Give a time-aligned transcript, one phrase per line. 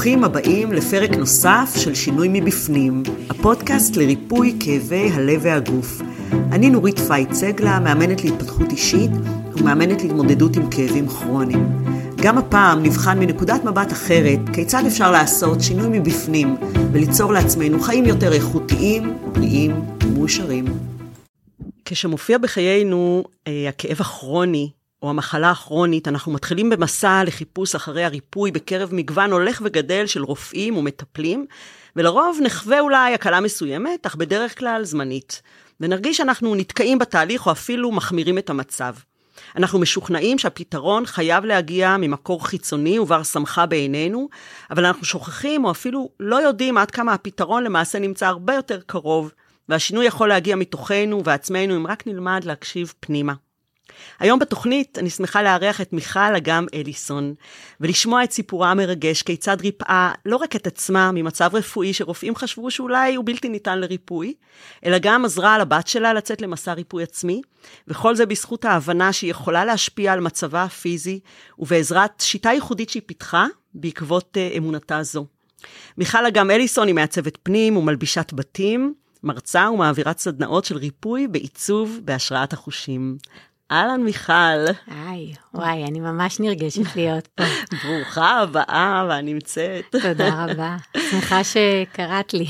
[0.00, 6.00] ברוכים הבאים לפרק נוסף של שינוי מבפנים, הפודקאסט לריפוי כאבי הלב והגוף.
[6.32, 9.10] אני נורית פייט סגלה, מאמנת להתפתחות אישית
[9.56, 11.66] ומאמנת להתמודדות עם כאבים כרוניים.
[12.22, 16.56] גם הפעם נבחן מנקודת מבט אחרת כיצד אפשר לעשות שינוי מבפנים
[16.92, 19.72] וליצור לעצמנו חיים יותר איכותיים, בריאים
[20.04, 20.64] ומאושרים.
[21.84, 24.70] כשמופיע בחיינו אה, הכאב הכרוני
[25.02, 30.76] או המחלה הכרונית, אנחנו מתחילים במסע לחיפוש אחרי הריפוי בקרב מגוון הולך וגדל של רופאים
[30.76, 31.46] ומטפלים,
[31.96, 35.42] ולרוב נחווה אולי הקלה מסוימת, אך בדרך כלל זמנית.
[35.80, 38.94] ונרגיש שאנחנו נתקעים בתהליך או אפילו מחמירים את המצב.
[39.56, 44.28] אנחנו משוכנעים שהפתרון חייב להגיע ממקור חיצוני ובר סמכה בעינינו,
[44.70, 49.32] אבל אנחנו שוכחים או אפילו לא יודעים עד כמה הפתרון למעשה נמצא הרבה יותר קרוב,
[49.68, 53.32] והשינוי יכול להגיע מתוכנו ועצמנו אם רק נלמד להקשיב פנימה.
[54.18, 57.34] היום בתוכנית אני שמחה לארח את מיכל אגם אליסון,
[57.80, 63.14] ולשמוע את סיפורה המרגש כיצד ריפאה לא רק את עצמה ממצב רפואי שרופאים חשבו שאולי
[63.14, 64.34] הוא בלתי ניתן לריפוי,
[64.84, 67.42] אלא גם עזרה לבת שלה לצאת למסע ריפוי עצמי,
[67.88, 71.20] וכל זה בזכות ההבנה שהיא יכולה להשפיע על מצבה הפיזי,
[71.58, 75.26] ובעזרת שיטה ייחודית שהיא פיתחה בעקבות uh, אמונתה זו.
[75.98, 82.52] מיכל אגם אליסון היא מעצבת פנים ומלבישת בתים, מרצה ומעבירת סדנאות של ריפוי בעיצוב בהשראת
[82.52, 83.18] החושים.
[83.70, 84.32] אהלן מיכל.
[84.86, 87.44] היי, וואי, אני ממש נרגשת להיות פה.
[87.84, 89.84] ברוכה הבאה והנמצאת.
[89.90, 90.76] תודה רבה,
[91.10, 92.46] שמחה שקראת לי.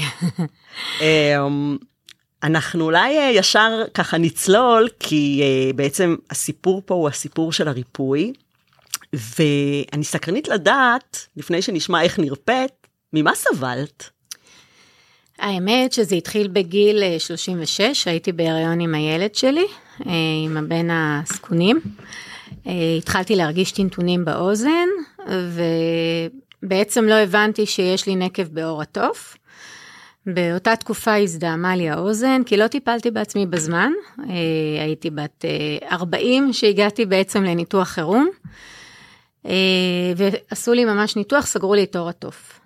[1.01, 1.77] אמ,
[2.43, 8.33] אנחנו אולי אה, ישר ככה נצלול, כי אה, בעצם הסיפור פה הוא הסיפור של הריפוי,
[9.13, 14.11] ואני סקרנית לדעת, לפני שנשמע איך נרפאת, ממה סבלת?
[15.39, 19.67] האמת שזה התחיל בגיל 36, אה, הייתי בהיריון עם הילד שלי,
[20.45, 21.81] עם הבן הזקונים.
[22.67, 24.89] אה, התחלתי להרגיש טינטונים באוזן,
[26.63, 29.37] ובעצם לא הבנתי שיש לי נקב בעור התוף.
[30.27, 33.93] באותה תקופה הזדהמה לי האוזן, כי לא טיפלתי בעצמי בזמן.
[34.81, 35.45] הייתי בת
[35.93, 38.29] 40 שהגעתי בעצם לניתוח חירום,
[40.17, 42.61] ועשו לי ממש ניתוח, סגרו לי את עור התוף.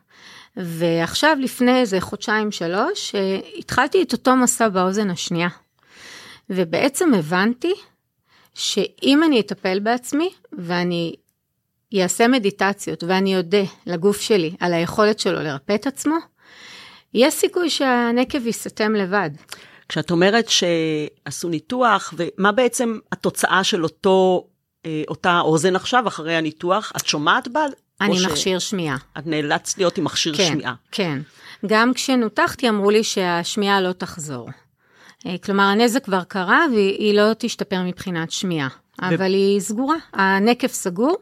[0.56, 5.48] ועכשיו לפני איזה חודשיים שלוש, אה, התחלתי את אותו מסע באוזן השנייה.
[6.50, 7.75] ובעצם הבנתי
[8.55, 11.15] שאם אני אטפל בעצמי ואני
[12.03, 16.16] אעשה מדיטציות ואני אודה לגוף שלי על היכולת שלו לרפא את עצמו,
[17.15, 19.31] יש סיכוי שהנקב ייסתם לבד.
[19.88, 24.47] כשאת אומרת שעשו ניתוח, ומה בעצם התוצאה של אותו,
[24.87, 26.93] אה, אותה אוזן עכשיו, אחרי הניתוח?
[26.97, 27.66] את שומעת בה?
[28.00, 28.71] אני מכשיר ש...
[28.71, 28.97] שמיעה.
[29.19, 30.75] את נאלצת להיות עם מכשיר כן, שמיעה.
[30.93, 31.19] כן,
[31.66, 34.49] גם כשנותחתי אמרו לי שהשמיעה לא תחזור.
[35.26, 38.68] אה, כלומר, הנזק כבר קרה והיא לא תשתפר מבחינת שמיעה,
[39.02, 39.04] ו...
[39.14, 41.16] אבל היא סגורה, הנקב סגור.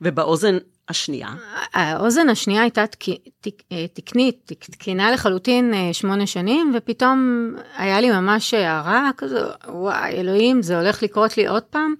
[0.00, 0.56] ובאוזן
[0.88, 1.28] השנייה?
[1.74, 3.04] האוזן השנייה הייתה תק...
[3.40, 3.62] תק...
[3.72, 10.62] אה, תקנית, תקינה לחלוטין אה, שמונה שנים, ופתאום היה לי ממש הערה כזו, וואי, אלוהים,
[10.62, 11.94] זה הולך לקרות לי עוד פעם.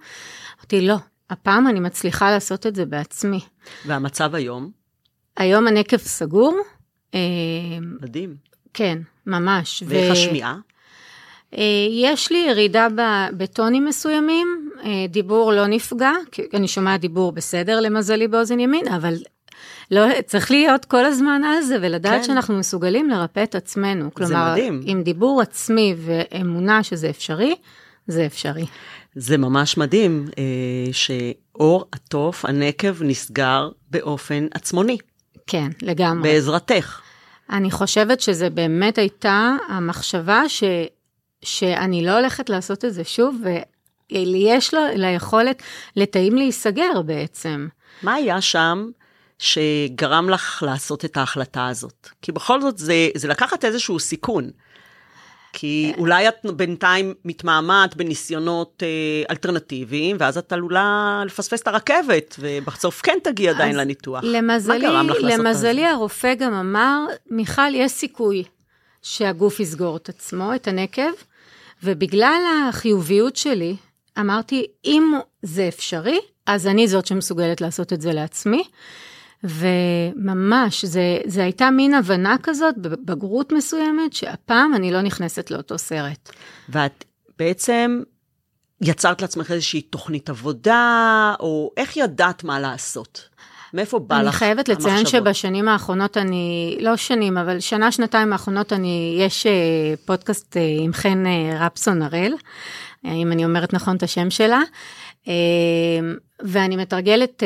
[0.59, 0.95] אמרתי, לא,
[1.29, 3.39] הפעם אני מצליחה לעשות את זה בעצמי.
[3.85, 4.71] והמצב היום?
[5.37, 6.57] היום הנקב סגור.
[8.01, 8.35] מדהים.
[8.73, 9.83] כן, ממש.
[9.87, 10.11] ואיך ו...
[10.11, 10.57] השמיעה?
[11.53, 12.87] אה, יש לי ירידה
[13.37, 19.13] בטונים מסוימים, אה, דיבור לא נפגע, כי אני שומעת דיבור בסדר למזלי באוזן ימין, אבל
[19.91, 22.23] לא, צריך להיות כל הזמן על זה ולדעת כן.
[22.23, 24.13] שאנחנו מסוגלים לרפא את עצמנו.
[24.13, 24.81] כלומר, זה מדהים.
[24.85, 27.55] עם דיבור עצמי ואמונה שזה אפשרי,
[28.07, 28.65] זה אפשרי.
[29.15, 34.97] זה ממש מדהים אה, שאור התוף, הנקב, נסגר באופן עצמוני.
[35.47, 36.29] כן, לגמרי.
[36.29, 37.01] בעזרתך.
[37.49, 40.63] אני חושבת שזה באמת הייתה המחשבה ש,
[41.41, 43.41] שאני לא הולכת לעשות את זה שוב,
[44.11, 45.63] ויש לו ליכולת
[45.95, 47.67] לתאים להיסגר בעצם.
[48.03, 48.89] מה היה שם
[49.39, 52.09] שגרם לך לעשות את ההחלטה הזאת?
[52.21, 54.49] כי בכל זאת זה, זה לקחת איזשהו סיכון.
[55.53, 63.01] כי אולי את בינתיים מתמהמהת בניסיונות אה, אלטרנטיביים, ואז את עלולה לפספס את הרכבת, ובסוף
[63.01, 64.23] כן תגיע עדיין לניתוח.
[64.23, 65.39] למזלי, מה גרם לך לעשות?
[65.39, 68.43] למזלי הרופא גם אמר, מיכל, יש סיכוי
[69.01, 71.11] שהגוף יסגור את עצמו, את הנקב,
[71.83, 73.75] ובגלל החיוביות שלי,
[74.19, 78.63] אמרתי, אם זה אפשרי, אז אני זאת שמסוגלת לעשות את זה לעצמי.
[79.43, 86.29] וממש, זה, זה הייתה מין הבנה כזאת, בבגרות מסוימת, שהפעם אני לא נכנסת לאותו סרט.
[86.69, 87.03] ואת
[87.39, 88.01] בעצם
[88.81, 93.29] יצרת לעצמך איזושהי תוכנית עבודה, או איך ידעת מה לעשות?
[93.73, 94.43] מאיפה בא לך המחשבות?
[94.43, 99.51] אני חייבת לציין שבשנים האחרונות אני, לא שנים, אבל שנה, שנתיים האחרונות אני, יש אה,
[100.05, 102.33] פודקאסט אה, עם חן אה, רפסון הראל,
[103.05, 104.61] אם אני אומרת נכון את השם שלה.
[106.43, 107.43] ואני מתרגלת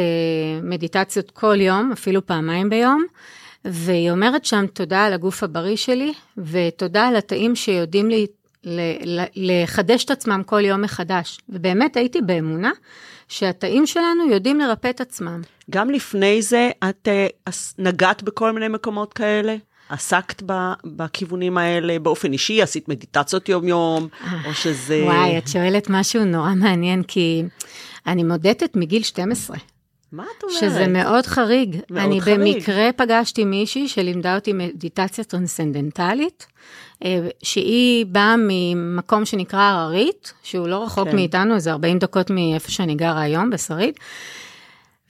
[0.63, 3.05] מדיטציות כל יום, אפילו פעמיים ביום,
[3.65, 8.27] והיא אומרת שם תודה על הגוף הבריא שלי, ותודה על התאים שיודעים לי
[9.35, 11.39] לחדש את עצמם כל יום מחדש.
[11.49, 12.71] ובאמת הייתי באמונה
[13.27, 15.41] שהתאים שלנו יודעים לרפא את עצמם.
[15.69, 19.55] גם לפני זה את uh, נגעת בכל מיני מקומות כאלה?
[19.89, 20.43] עסקת
[20.85, 24.07] בכיוונים האלה באופן אישי, עשית מדיטציות יום-יום,
[24.45, 25.01] או שזה...
[25.03, 27.43] וואי, את שואלת משהו נורא מעניין, כי
[28.07, 29.57] אני מודדת מגיל 12.
[30.11, 30.57] מה את אומרת?
[30.59, 31.77] שזה מאוד חריג.
[31.89, 32.39] מאוד אני חריג.
[32.39, 36.51] במקרה פגשתי מישהי שלימדה אותי מדיטציה טרנסצנדנטלית, אה,
[37.43, 41.15] שהיא באה ממקום שנקרא הררית, שהוא לא רחוק כן.
[41.15, 43.99] מאיתנו, איזה 40 דקות מאיפה שאני גרה היום, בשרית.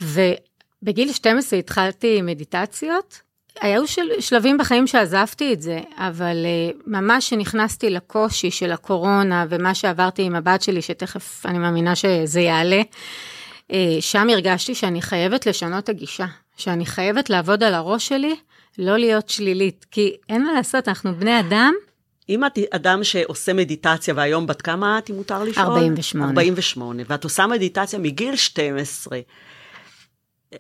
[0.01, 3.21] ובגיל 12 התחלתי מדיטציות.
[3.61, 9.75] היו של, שלבים בחיים שעזבתי את זה, אבל uh, ממש שנכנסתי לקושי של הקורונה ומה
[9.75, 12.81] שעברתי עם הבת שלי, שתכף אני מאמינה שזה יעלה,
[13.71, 16.25] uh, שם הרגשתי שאני חייבת לשנות את הגישה,
[16.57, 18.35] שאני חייבת לעבוד על הראש שלי
[18.77, 21.73] לא להיות שלילית, כי אין מה לעשות, אנחנו בני אדם.
[22.29, 25.65] אם את אדם שעושה מדיטציה, והיום בת כמה את, אם מותר לשאול?
[25.65, 26.27] 48.
[26.27, 29.19] 48, ואת עושה מדיטציה מגיל 12,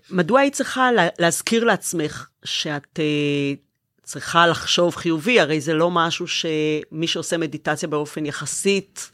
[0.09, 3.57] מדוע היית צריכה להזכיר לעצמך שאת uh,
[4.03, 5.39] צריכה לחשוב חיובי?
[5.39, 9.11] הרי זה לא משהו שמי שעושה מדיטציה באופן יחסית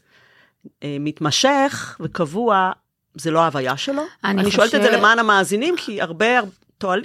[0.66, 0.70] uh,
[1.00, 2.72] מתמשך וקבוע,
[3.14, 4.02] זה לא ההוויה שלו?
[4.24, 4.56] אני, אני חושב...
[4.56, 6.26] שואלת את זה למען המאזינים, כי הרבה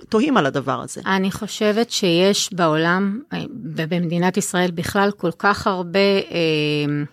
[0.10, 1.02] תוהים על הדבר הזה.
[1.06, 3.22] אני חושבת שיש בעולם,
[3.76, 7.04] ובמדינת ישראל בכלל, כל כך הרבה אה,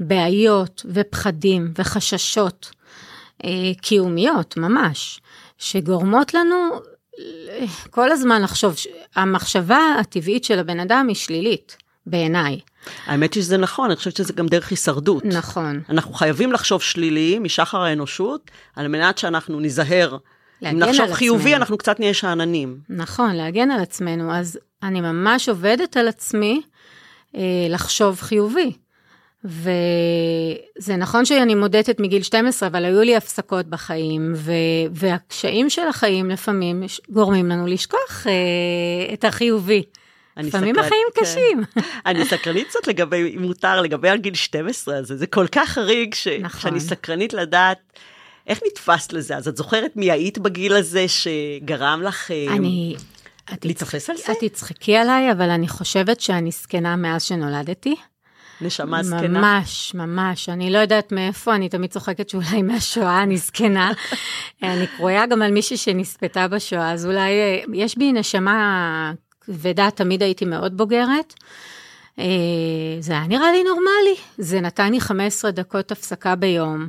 [0.00, 2.70] בעיות ופחדים וחששות
[3.44, 3.50] אה,
[3.82, 5.20] קיומיות, ממש,
[5.58, 6.54] שגורמות לנו
[7.18, 8.74] אה, כל הזמן לחשוב,
[9.16, 11.76] המחשבה הטבעית של הבן אדם היא שלילית,
[12.06, 12.60] בעיניי.
[13.06, 15.24] האמת היא שזה נכון, אני חושבת שזה גם דרך הישרדות.
[15.24, 15.80] נכון.
[15.88, 20.16] אנחנו חייבים לחשוב שלילי משחר האנושות, על מנת שאנחנו ניזהר
[20.64, 22.78] אם נחשוב חיובי, אנחנו קצת נהיה שאננים.
[22.88, 24.34] נכון, להגן על עצמנו.
[24.34, 26.62] אז אני ממש עובדת על עצמי
[27.36, 28.72] אה, לחשוב חיובי.
[29.44, 34.52] וזה נכון שאני מודדת מגיל 12, אבל היו לי הפסקות בחיים, ו...
[34.92, 39.82] והקשיים של החיים לפעמים גורמים לנו לשכוח אה, את החיובי.
[40.36, 40.86] לפעמים סקרנ...
[40.86, 41.22] החיים כן.
[41.22, 41.62] קשים.
[42.06, 46.28] אני סקרנית קצת לגבי, אם מותר, לגבי הגיל 12 הזה, זה כל כך חריג, ש...
[46.28, 46.60] נכון.
[46.60, 47.78] שאני סקרנית לדעת
[48.50, 49.36] איך נתפסת לזה?
[49.36, 52.96] אז את זוכרת מי היית בגיל הזה שגרם לך אה, אני...
[53.64, 54.32] להתייחס על זה?
[54.32, 57.96] את תצחקי עליי, אבל אני חושבת שאני זקנה מאז שנולדתי.
[58.60, 59.40] נשמה זקנה?
[59.40, 60.48] ממש, ממש.
[60.48, 63.92] אני לא יודעת מאיפה, אני תמיד צוחקת שאולי מהשואה אני זקנה.
[64.62, 70.22] אני קרויה גם על מישהי שנספתה בשואה, אז אולי אה, יש בי נשמה כבדה, תמיד
[70.22, 71.34] הייתי מאוד בוגרת.
[72.18, 72.24] אה,
[73.00, 74.16] זה היה נראה לי נורמלי.
[74.38, 76.88] זה נתן לי 15 דקות הפסקה ביום.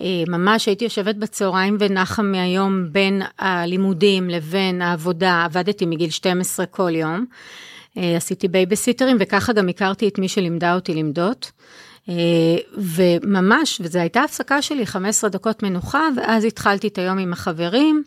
[0.00, 6.94] אה, ממש הייתי יושבת בצהריים ונחה מהיום בין הלימודים לבין העבודה, עבדתי מגיל 12 כל
[6.94, 7.26] יום.
[7.96, 11.52] אה, עשיתי בייביסיטרים וככה גם הכרתי את מי שלימדה אותי למדות.
[12.08, 12.14] אה,
[12.72, 18.02] וממש, וזו הייתה הפסקה שלי 15 דקות מנוחה, ואז התחלתי את היום עם החברים,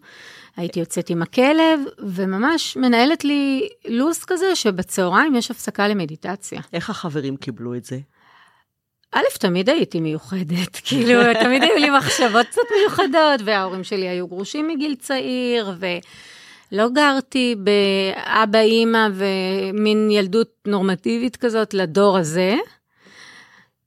[0.58, 6.62] הייתי יוצאת עם הכלב, וממש מנהלת לי לו"ז כזה שבצהריים יש הפסקה למדיטציה.
[6.74, 8.00] איך החברים קיבלו את זה?
[9.12, 14.68] א', תמיד הייתי מיוחדת, כאילו, תמיד היו לי מחשבות קצת מיוחדות, וההורים שלי היו גרושים
[14.68, 22.56] מגיל צעיר, ולא גרתי באבא, אימא ומין ילדות נורמטיבית כזאת לדור הזה.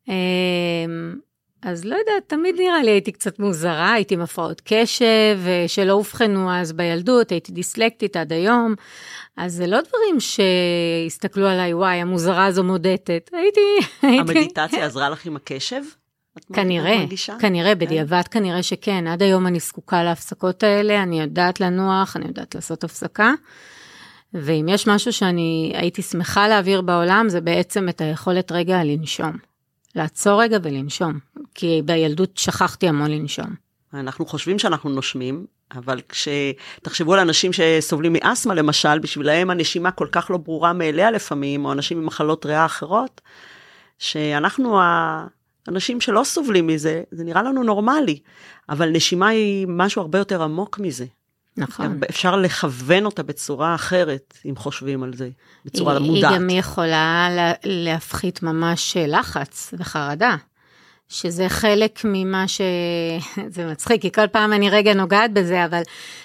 [0.09, 1.15] אמ,
[1.63, 6.53] אז לא יודעת, תמיד נראה לי הייתי קצת מוזרה, הייתי עם הפרעות קשב, שלא אובחנו
[6.53, 8.75] אז בילדות, הייתי דיסלקטית עד היום.
[9.37, 13.31] אז זה לא דברים שהסתכלו עליי, וואי, המוזרה הזו מודדת.
[13.33, 13.61] הייתי...
[14.03, 15.83] המדיטציה עזרה לך עם הקשב?
[16.53, 17.05] כנראה,
[17.41, 17.79] כנראה, כן.
[17.79, 19.07] בדיעבד כנראה שכן.
[19.07, 23.33] עד היום אני זקוקה להפסקות האלה, אני יודעת לנוח, אני יודעת לעשות הפסקה.
[24.35, 29.33] ואם יש משהו שאני הייתי שמחה להעביר בעולם, זה בעצם את היכולת רגע לנשום.
[29.95, 31.19] לעצור רגע ולנשום,
[31.55, 33.55] כי בילדות שכחתי המון לנשום.
[33.95, 40.31] אנחנו חושבים שאנחנו נושמים, אבל כשתחשבו על אנשים שסובלים מאסתמה למשל, בשבילם הנשימה כל כך
[40.31, 43.21] לא ברורה מאליה לפעמים, או אנשים עם מחלות ריאה אחרות,
[43.99, 48.19] שאנחנו האנשים שלא סובלים מזה, זה נראה לנו נורמלי,
[48.69, 51.07] אבל נשימה היא משהו הרבה יותר עמוק מזה.
[51.57, 52.01] נכון.
[52.11, 55.29] אפשר לכוון אותה בצורה אחרת, אם חושבים על זה,
[55.65, 56.33] בצורה היא, מודעת.
[56.33, 57.29] היא גם יכולה
[57.65, 60.37] להפחית ממש לחץ וחרדה.
[61.09, 62.61] שזה חלק ממה ש...
[63.55, 65.83] זה מצחיק, כי כל פעם אני רגע נוגעת בזה, אבל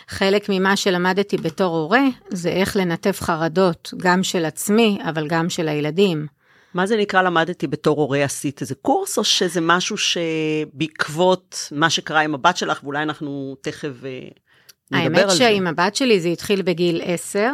[0.08, 5.68] חלק ממה שלמדתי בתור הורה, זה איך לנתב חרדות, גם של עצמי, אבל גם של
[5.68, 6.28] הילדים.
[6.74, 12.22] מה זה נקרא למדתי בתור הורה עשית איזה קורס, או שזה משהו שבעקבות מה שקרה
[12.22, 14.20] עם הבת שלך, ואולי אנחנו תכף אה,
[14.92, 15.46] נדבר על זה.
[15.46, 17.52] האמת שעם הבת שלי זה התחיל בגיל 10, אה,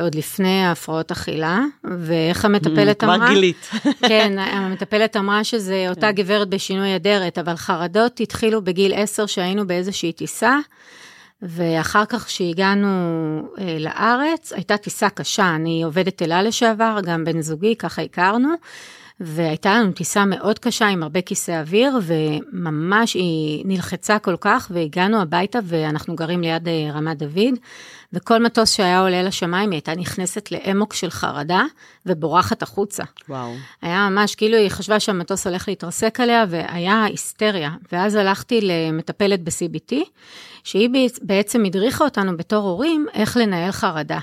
[0.00, 1.60] עוד לפני ההפרעות אכילה,
[1.98, 3.16] ואיך המטפלת אמרה?
[3.16, 3.70] כבר גילית.
[4.08, 10.12] כן, המטפלת אמרה שזה אותה גברת בשינוי אדרת, אבל חרדות התחילו בגיל 10 שהיינו באיזושהי
[10.12, 10.58] טיסה.
[11.42, 12.88] ואחר כך כשהגענו
[13.58, 18.48] אה, לארץ, הייתה טיסה קשה, אני עובדת אלה לשעבר, גם בן זוגי, ככה הכרנו,
[19.20, 25.22] והייתה לנו טיסה מאוד קשה עם הרבה כיסא אוויר, וממש היא נלחצה כל כך, והגענו
[25.22, 27.54] הביתה ואנחנו גרים ליד אה, רמת דוד,
[28.12, 31.62] וכל מטוס שהיה עולה לשמיים היא הייתה נכנסת לאמוק של חרדה
[32.06, 33.04] ובורחת החוצה.
[33.28, 33.54] וואו.
[33.82, 37.70] היה ממש, כאילו היא חשבה שהמטוס הולך להתרסק עליה, והיה היסטריה.
[37.92, 39.94] ואז הלכתי למטפלת ב-CBT,
[40.64, 40.90] שהיא
[41.22, 44.18] בעצם הדריכה אותנו בתור הורים איך לנהל חרדה.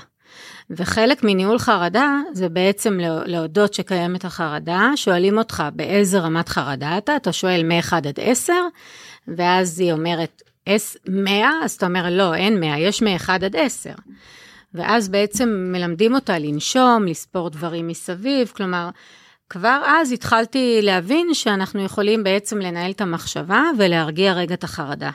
[0.70, 7.32] וחלק מניהול חרדה זה בעצם להודות שקיימת החרדה, שואלים אותך באיזה רמת חרדה אתה, אתה
[7.32, 8.52] שואל מ-1 עד 10,
[9.28, 10.42] ואז היא אומרת
[11.08, 13.90] 100, אז אתה אומר לא, אין 100, יש מ-1 עד 10.
[14.74, 18.88] ואז בעצם מלמדים אותה לנשום, לספור דברים מסביב, כלומר,
[19.50, 25.10] כבר אז התחלתי להבין שאנחנו יכולים בעצם לנהל את המחשבה ולהרגיע רגע את החרדה.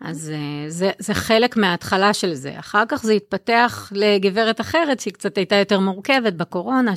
[0.00, 2.58] אז אה, זה, זה חלק מההתחלה של זה.
[2.58, 6.92] אחר כך זה התפתח לגברת אחרת, שהיא קצת הייתה יותר מורכבת בקורונה,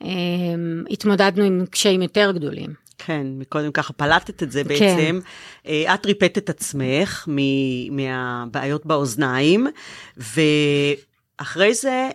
[0.00, 2.86] שהתמודדנו עם קשיים יותר גדולים.
[2.98, 4.68] כן, מקודם ככה פלטת את זה כן.
[4.68, 5.20] בעצם.
[5.64, 5.94] כן.
[5.94, 7.28] את ריפאת את עצמך
[7.90, 9.66] מהבעיות באוזניים,
[10.16, 12.08] ואחרי זה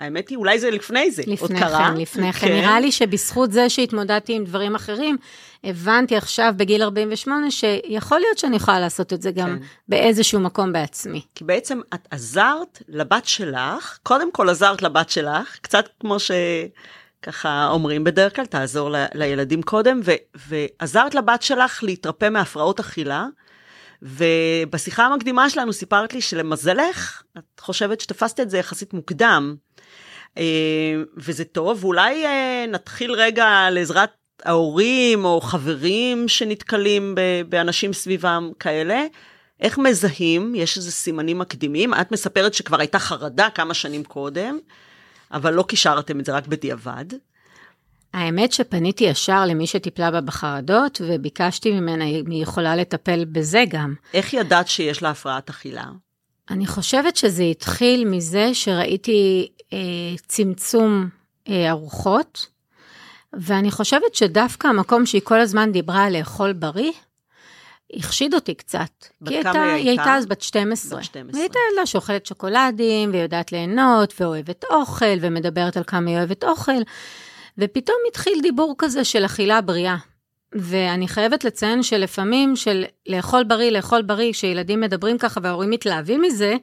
[0.00, 1.94] האמת היא, אולי זה לפני זה, לפני עוד כן, קרה.
[1.96, 2.52] לפני כן, כן.
[2.52, 5.16] נראה לי שבזכות זה שהתמודדתי עם דברים אחרים,
[5.64, 9.64] הבנתי עכשיו בגיל 48 שיכול להיות שאני יכולה לעשות את זה גם כן.
[9.88, 11.22] באיזשהו מקום בעצמי.
[11.34, 18.04] כי בעצם את עזרת לבת שלך, קודם כל עזרת לבת שלך, קצת כמו שככה אומרים
[18.04, 20.12] בדרך כלל, תעזור ל, לילדים קודם, ו,
[20.48, 23.26] ועזרת לבת שלך להתרפא מהפרעות אכילה.
[24.02, 29.56] ובשיחה המקדימה שלנו סיפרת לי שלמזלך, את חושבת שתפסת את זה יחסית מוקדם,
[30.38, 34.10] אה, וזה טוב, ואולי אה, נתחיל רגע לעזרת
[34.44, 37.14] ההורים או חברים שנתקלים
[37.48, 39.04] באנשים סביבם כאלה.
[39.60, 40.54] איך מזהים?
[40.54, 41.94] יש איזה סימנים מקדימים?
[41.94, 44.58] את מספרת שכבר הייתה חרדה כמה שנים קודם,
[45.32, 47.04] אבל לא קישרתם את זה רק בדיעבד.
[48.16, 53.94] האמת שפניתי ישר למי שטיפלה בה בחרדות, וביקשתי ממנה אם היא יכולה לטפל בזה גם.
[54.14, 55.84] איך ידעת שיש לה הפרעת אכילה?
[56.50, 59.78] אני חושבת שזה התחיל מזה שראיתי אה,
[60.26, 61.08] צמצום
[61.48, 62.46] אה, ארוחות,
[63.32, 66.92] ואני חושבת שדווקא המקום שהיא כל הזמן דיברה על לאכול בריא,
[67.94, 68.90] החשיד אותי קצת.
[69.20, 69.74] בת כמה היא הייתה?
[69.74, 70.98] היא הייתה אז בת 12.
[70.98, 71.32] בת 12.
[71.32, 76.82] והיא הייתה ילדה שאוכלת שוקולדים, ויודעת ליהנות, ואוהבת אוכל, ומדברת על כמה היא אוהבת אוכל.
[77.58, 79.96] ופתאום התחיל דיבור כזה של אכילה בריאה.
[80.52, 86.56] ואני חייבת לציין שלפעמים של לאכול בריא, לאכול בריא, כשילדים מדברים ככה וההורים מתלהבים מזה,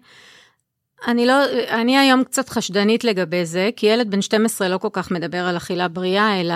[1.07, 1.33] אני לא,
[1.69, 5.57] אני היום קצת חשדנית לגבי זה, כי ילד בן 12 לא כל כך מדבר על
[5.57, 6.55] אכילה בריאה, אלא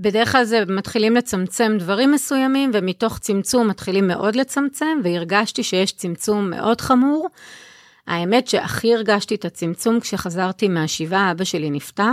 [0.00, 6.50] בדרך כלל זה מתחילים לצמצם דברים מסוימים, ומתוך צמצום מתחילים מאוד לצמצם, והרגשתי שיש צמצום
[6.50, 7.28] מאוד חמור.
[8.06, 12.12] האמת שהכי הרגשתי את הצמצום כשחזרתי מהשבעה, אבא שלי נפטר,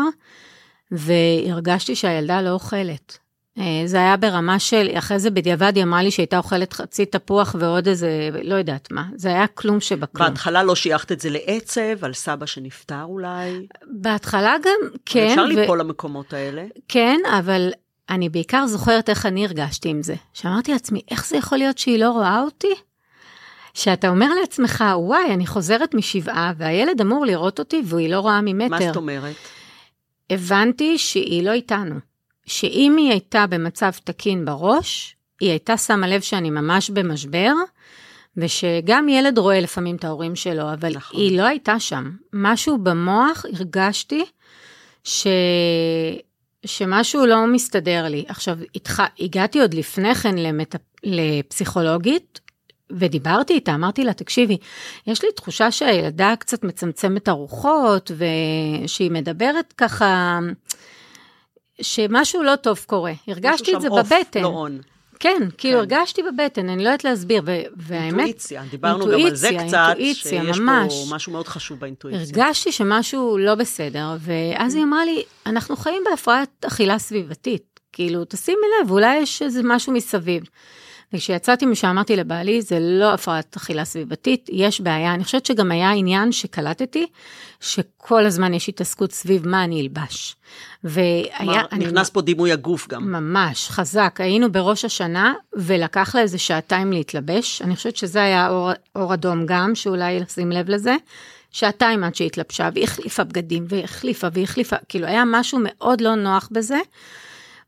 [0.92, 3.18] והרגשתי שהילדה לא אוכלת.
[3.60, 7.56] אה, זה היה ברמה של, אחרי זה בדיעבד היא אמרה לי שהייתה אוכלת חצי תפוח
[7.60, 10.28] ועוד איזה, לא יודעת מה, זה היה כלום שבכלום.
[10.28, 13.68] בהתחלה לא שייכת את זה לעצב, על סבא שנפטר אולי?
[13.88, 15.28] בהתחלה גם, כן.
[15.30, 15.48] אפשר ו...
[15.48, 16.66] ליפול למקומות האלה.
[16.88, 17.72] כן, אבל
[18.10, 20.16] אני בעיקר זוכרת איך אני הרגשתי עם זה.
[20.34, 22.74] שאמרתי לעצמי, איך זה יכול להיות שהיא לא רואה אותי?
[23.80, 28.70] שאתה אומר לעצמך, וואי, אני חוזרת משבעה, והילד אמור לראות אותי והיא לא רואה ממטר.
[28.70, 29.36] מה זאת אומרת?
[30.30, 31.96] הבנתי שהיא לא איתנו.
[32.46, 37.54] שאם היא הייתה במצב תקין בראש, היא הייתה שמה לב שאני ממש במשבר,
[38.38, 41.20] ושגם ילד רואה לפעמים את ההורים שלו, אבל נכון.
[41.20, 42.12] היא לא הייתה שם.
[42.34, 44.26] משהו במוח, הרגשתי
[45.04, 45.28] ש...
[46.66, 48.26] שמשהו לא מסתדר לי.
[48.28, 49.00] עכשיו, התח...
[49.20, 50.76] הגעתי עוד לפני כן למט...
[51.04, 52.40] לפסיכולוגית,
[52.92, 54.58] ודיברתי איתה, אמרתי לה, תקשיבי,
[55.08, 60.40] יש לי תחושה שהילדה קצת מצמצמת ארוחות, ושהיא מדברת ככה,
[61.82, 63.14] שמשהו לא טוב קורה.
[63.28, 64.42] הרגשתי את זה אוף, בבטן.
[64.42, 64.80] לא און.
[65.20, 65.80] כן, כאילו כן.
[65.80, 67.44] הרגשתי בבטן, אני לא יודעת להסביר,
[67.76, 68.20] והאמת...
[68.20, 70.94] אינטואיציה, דיברנו אינטואיציה, גם על זה קצת, אינטואיציה, שיש ממש.
[70.94, 72.44] פה משהו מאוד חשוב באינטואיציה.
[72.44, 78.68] הרגשתי שמשהו לא בסדר, ואז היא אמרה לי, אנחנו חיים בהפרעת אכילה סביבתית, כאילו, תשימי
[78.82, 80.44] לב, אולי יש איזה משהו מסביב.
[81.14, 85.14] וכשיצאתי משם אמרתי לבעלי, זה לא הפרעת אכילה סביבתית, יש בעיה.
[85.14, 87.08] אני חושבת שגם היה עניין שקלטתי,
[87.60, 90.36] שכל הזמן יש התעסקות סביב מה אני אלבש.
[90.84, 91.62] והיה...
[91.72, 91.86] אני...
[91.86, 93.12] נכנס פה דימוי הגוף גם.
[93.12, 94.16] ממש, חזק.
[94.20, 97.62] היינו בראש השנה, ולקח לה איזה שעתיים להתלבש.
[97.62, 100.96] אני חושבת שזה היה אור, אור אדום גם, שאולי לשים לב לזה.
[101.52, 106.16] שעתיים עד שהתלבשה, והיא החליפה בגדים, והיא החליפה, והיא החליפה, כאילו היה משהו מאוד לא
[106.16, 106.80] נוח בזה,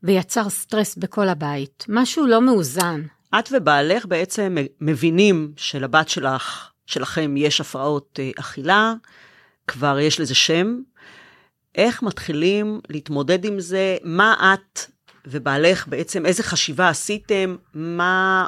[0.02, 1.86] ויצר סטרס בכל הבית.
[1.88, 3.02] משהו לא מאוזן.
[3.38, 8.94] את ובעלך בעצם מבינים שלבת שלך, שלכם יש הפרעות אה, אכילה,
[9.68, 10.80] כבר יש לזה שם.
[11.74, 13.96] איך מתחילים להתמודד עם זה?
[14.04, 14.80] מה את
[15.26, 17.56] ובעלך בעצם, איזה חשיבה עשיתם?
[17.74, 18.46] מה,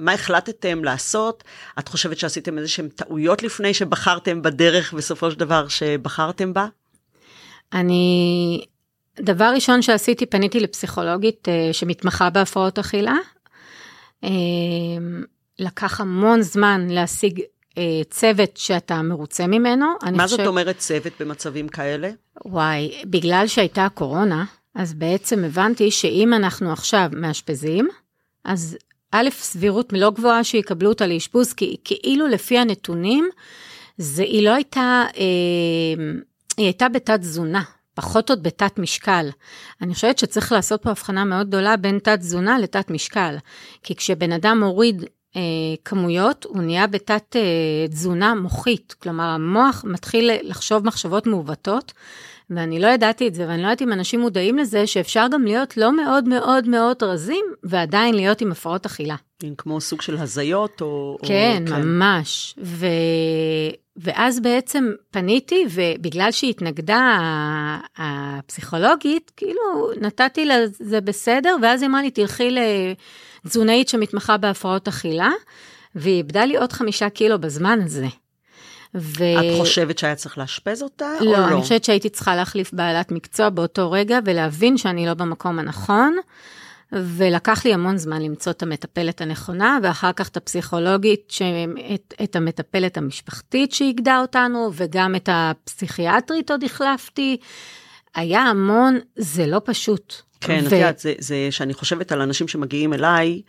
[0.00, 1.44] מה החלטתם לעשות?
[1.78, 6.66] את חושבת שעשיתם איזה שהן טעויות לפני שבחרתם בדרך בסופו של דבר שבחרתם בה?
[7.72, 8.64] אני,
[9.20, 13.14] דבר ראשון שעשיתי, פניתי לפסיכולוגית uh, שמתמחה בהפרעות אכילה.
[14.24, 14.26] Uh,
[15.58, 17.76] לקח המון זמן להשיג uh,
[18.10, 19.86] צוות שאתה מרוצה ממנו.
[20.12, 20.48] מה זאת חושב...
[20.48, 22.10] אומרת צוות במצבים כאלה?
[22.44, 27.88] וואי, בגלל שהייתה קורונה, אז בעצם הבנתי שאם אנחנו עכשיו מאשפזים,
[28.44, 28.76] אז
[29.12, 33.28] א', סבירות לא גבוהה שיקבלו אותה לאשפוז, כי כאילו לפי הנתונים,
[33.98, 36.04] זה, היא לא הייתה, אה,
[36.56, 37.62] היא הייתה בתת תזונה,
[37.94, 39.28] פחות עוד בתת משקל.
[39.82, 43.36] אני חושבת שצריך לעשות פה הבחנה מאוד גדולה בין תת תזונה לתת משקל.
[43.82, 45.04] כי כשבן אדם מוריד
[45.36, 45.40] אה,
[45.84, 48.94] כמויות, הוא נהיה בתת אה, תזונה מוחית.
[49.02, 51.92] כלומר, המוח מתחיל לחשוב מחשבות מעוותות.
[52.50, 55.76] ואני לא ידעתי את זה, ואני לא יודעת אם אנשים מודעים לזה, שאפשר גם להיות
[55.76, 59.16] לא מאוד מאוד מאוד רזים, ועדיין להיות עם הפרעות אכילה.
[59.58, 61.18] כמו סוג של הזיות או...
[61.22, 61.82] כן, או, כן.
[61.82, 62.54] ממש.
[62.62, 62.86] ו...
[63.96, 67.18] ואז בעצם פניתי, ובגלל שהיא התנגדה,
[67.96, 72.56] הפסיכולוגית, כאילו נתתי לה, זה בסדר, ואז היא אמרה לי, תלכי
[73.44, 75.30] לתזונאית שמתמחה בהפרעות אכילה,
[75.94, 78.06] והיא איבדה לי עוד חמישה קילו בזמן הזה.
[78.94, 79.24] ו...
[79.24, 81.48] את חושבת שהיה צריך לאשפז אותה לא, או לא?
[81.48, 86.16] אני חושבת שהייתי צריכה להחליף בעלת מקצוע באותו רגע ולהבין שאני לא במקום הנכון.
[86.92, 91.32] ולקח לי המון זמן למצוא את המטפלת הנכונה, ואחר כך את הפסיכולוגית,
[91.94, 97.36] את, את המטפלת המשפחתית שאיגדה אותנו, וגם את הפסיכיאטרית עוד החלפתי.
[98.14, 100.14] היה המון, זה לא פשוט.
[100.40, 100.66] כן, ו...
[100.66, 103.42] את יודעת, זה, זה שאני חושבת על אנשים שמגיעים אליי,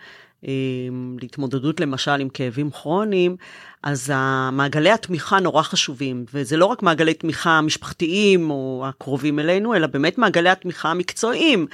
[1.22, 3.36] להתמודדות למשל עם כאבים כרוניים,
[3.84, 4.14] אז
[4.52, 10.18] מעגלי התמיכה נורא חשובים, וזה לא רק מעגלי תמיכה משפחתיים או הקרובים אלינו, אלא באמת
[10.18, 11.68] מעגלי התמיכה המקצועיים,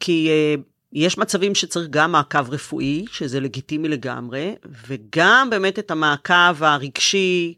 [0.00, 0.60] כי uh,
[0.92, 4.54] יש מצבים שצריך גם מעקב רפואי, שזה לגיטימי לגמרי,
[4.88, 7.54] וגם באמת את המעקב הרגשי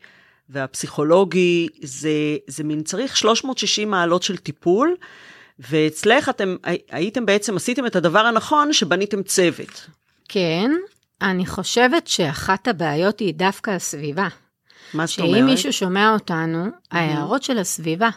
[0.48, 2.11] והפסיכולוגי, זה,
[2.46, 4.96] זה מין צריך 360 מעלות של טיפול.
[5.59, 6.57] ואצלך אתם
[6.90, 9.87] הייתם בעצם, עשיתם את הדבר הנכון שבניתם צוות.
[10.28, 10.70] כן,
[11.22, 14.28] אני חושבת שאחת הבעיות היא דווקא הסביבה.
[14.94, 15.34] מה זאת אומרת?
[15.34, 18.08] שאם מישהו שומע אותנו, ההערות של הסביבה,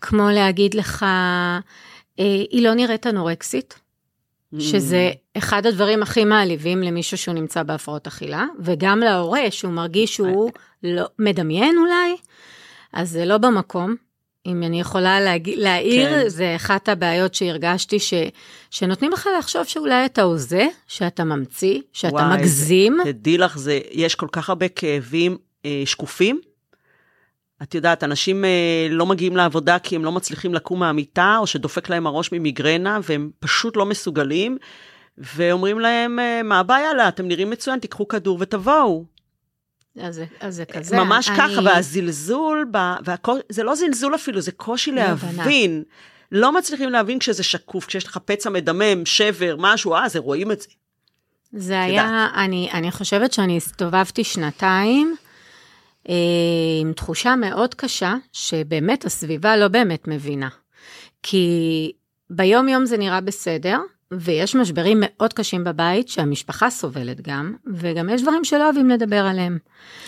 [0.00, 1.58] כמו להגיד לך, אה,
[2.50, 3.80] היא לא נראית אנורקסית,
[4.58, 10.50] שזה אחד הדברים הכי מעליבים למישהו שהוא נמצא בהפרעות אכילה, וגם להורה שהוא מרגיש שהוא
[10.82, 12.16] לא, מדמיין אולי,
[12.92, 13.96] אז זה לא במקום.
[14.46, 15.50] אם אני יכולה להג...
[15.56, 16.28] להעיר, כן.
[16.28, 18.14] זה אחת הבעיות שהרגשתי, ש...
[18.70, 22.98] שנותנים לך לחשוב שאולי אתה הוזה, שאתה ממציא, שאתה וואי, מגזים.
[23.04, 26.40] תדעי לך, זה, יש כל כך הרבה כאבים אה, שקופים.
[27.62, 31.88] את יודעת, אנשים אה, לא מגיעים לעבודה כי הם לא מצליחים לקום מהמיטה, או שדופק
[31.88, 34.58] להם הראש ממיגרנה, והם פשוט לא מסוגלים,
[35.18, 39.17] ואומרים להם, אה, מה הבעיה לה, אתם נראים מצוין, תיקחו כדור ותבואו.
[40.00, 40.96] אז, אז זה כזה.
[40.96, 41.36] ממש אני...
[41.36, 42.70] ככה, והזלזול,
[43.04, 45.82] והכל, זה לא זלזול אפילו, זה קושי להבין.
[46.32, 50.60] לא מצליחים להבין כשזה שקוף, כשיש לך פצע מדמם, שבר, משהו, אה, זה רואים את
[50.60, 50.68] זה.
[51.52, 55.16] זה היה, אני, אני חושבת שאני הסתובבתי שנתיים
[56.08, 56.14] אה,
[56.80, 60.48] עם תחושה מאוד קשה, שבאמת הסביבה לא באמת מבינה.
[61.22, 61.92] כי
[62.30, 63.78] ביום יום זה נראה בסדר,
[64.12, 69.58] ויש משברים מאוד קשים בבית שהמשפחה סובלת גם, וגם יש דברים שלא אוהבים לדבר עליהם.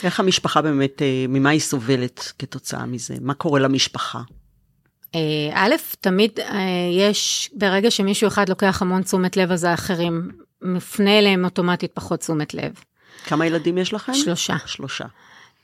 [0.04, 3.14] איך המשפחה באמת, אה, ממה היא סובלת כתוצאה מזה?
[3.20, 4.20] מה קורה למשפחה?
[5.14, 5.20] אה,
[5.54, 6.60] א', תמיד אה,
[6.92, 10.30] יש, ברגע שמישהו אחד לוקח המון תשומת לב, אז האחרים
[10.62, 12.72] מפנה אליהם אוטומטית פחות תשומת לב.
[13.24, 14.14] כמה ילדים יש לכם?
[14.14, 14.56] שלושה.
[14.66, 15.04] שלושה.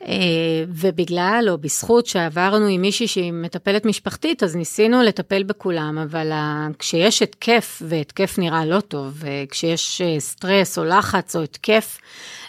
[0.02, 6.32] אה, ובגלל או בזכות שעברנו עם מישהי שהיא מטפלת משפחתית, אז ניסינו לטפל בכולם, אבל
[6.78, 11.98] כשיש התקף, והתקף נראה לא טוב, וכשיש אה, סטרס או לחץ או התקף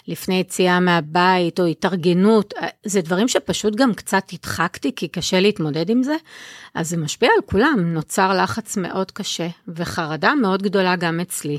[0.08, 5.90] לפני יציאה מהבית או התארגנות, אה, זה דברים שפשוט גם קצת הדחקתי, כי קשה להתמודד
[5.90, 6.16] עם זה,
[6.74, 11.58] אז זה משפיע על כולם, נוצר לחץ מאוד קשה, וחרדה מאוד גדולה גם אצלי.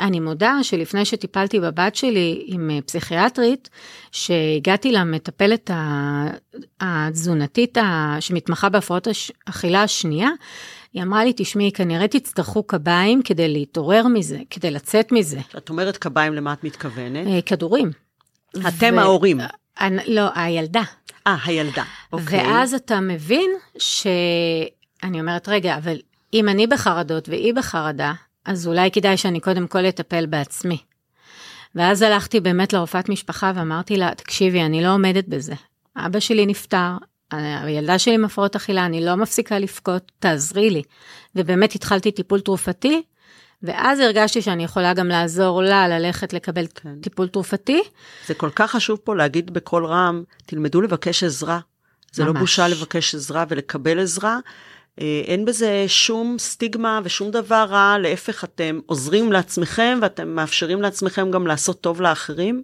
[0.00, 3.70] אני מודה שלפני שטיפלתי בבת שלי עם פסיכיאטרית,
[4.12, 5.70] שהגעתי למטפלת
[6.80, 7.78] התזונתית
[8.20, 9.08] שמתמחה בהפרעות
[9.48, 10.28] אכילה השנייה,
[10.92, 15.40] היא אמרה לי, תשמעי, כנראה תצטרכו קביים כדי להתעורר מזה, כדי לצאת מזה.
[15.58, 17.46] את אומרת קביים, למה את מתכוונת?
[17.46, 17.90] כדורים.
[18.68, 19.00] אתם ו...
[19.00, 19.40] ההורים.
[19.80, 20.82] אני, לא, הילדה.
[21.26, 22.38] אה, הילדה, אוקיי.
[22.38, 24.06] ואז אתה מבין ש...
[25.02, 25.96] אני אומרת, רגע, אבל
[26.34, 28.12] אם אני בחרדות והיא בחרדה,
[28.46, 30.78] אז אולי כדאי שאני קודם כל אטפל בעצמי.
[31.74, 35.54] ואז הלכתי באמת לרופאת משפחה ואמרתי לה, תקשיבי, אני לא עומדת בזה.
[35.96, 36.90] אבא שלי נפטר,
[37.32, 40.82] הילדה שלי עם הפרעות אכילה, אני לא מפסיקה לבכות, תעזרי לי.
[41.34, 43.02] ובאמת התחלתי טיפול תרופתי,
[43.62, 47.00] ואז הרגשתי שאני יכולה גם לעזור לה ללכת לקבל כן.
[47.00, 47.82] טיפול תרופתי.
[48.26, 51.58] זה כל כך חשוב פה להגיד בקול רם, תלמדו לבקש עזרה.
[52.12, 52.36] זה לא ממש.
[52.36, 54.38] לא בושה לבקש עזרה ולקבל עזרה.
[55.00, 61.30] אה, אין בזה שום סטיגמה ושום דבר רע, להפך, אתם עוזרים לעצמכם ואתם מאפשרים לעצמכם
[61.30, 62.62] גם לעשות טוב לאחרים.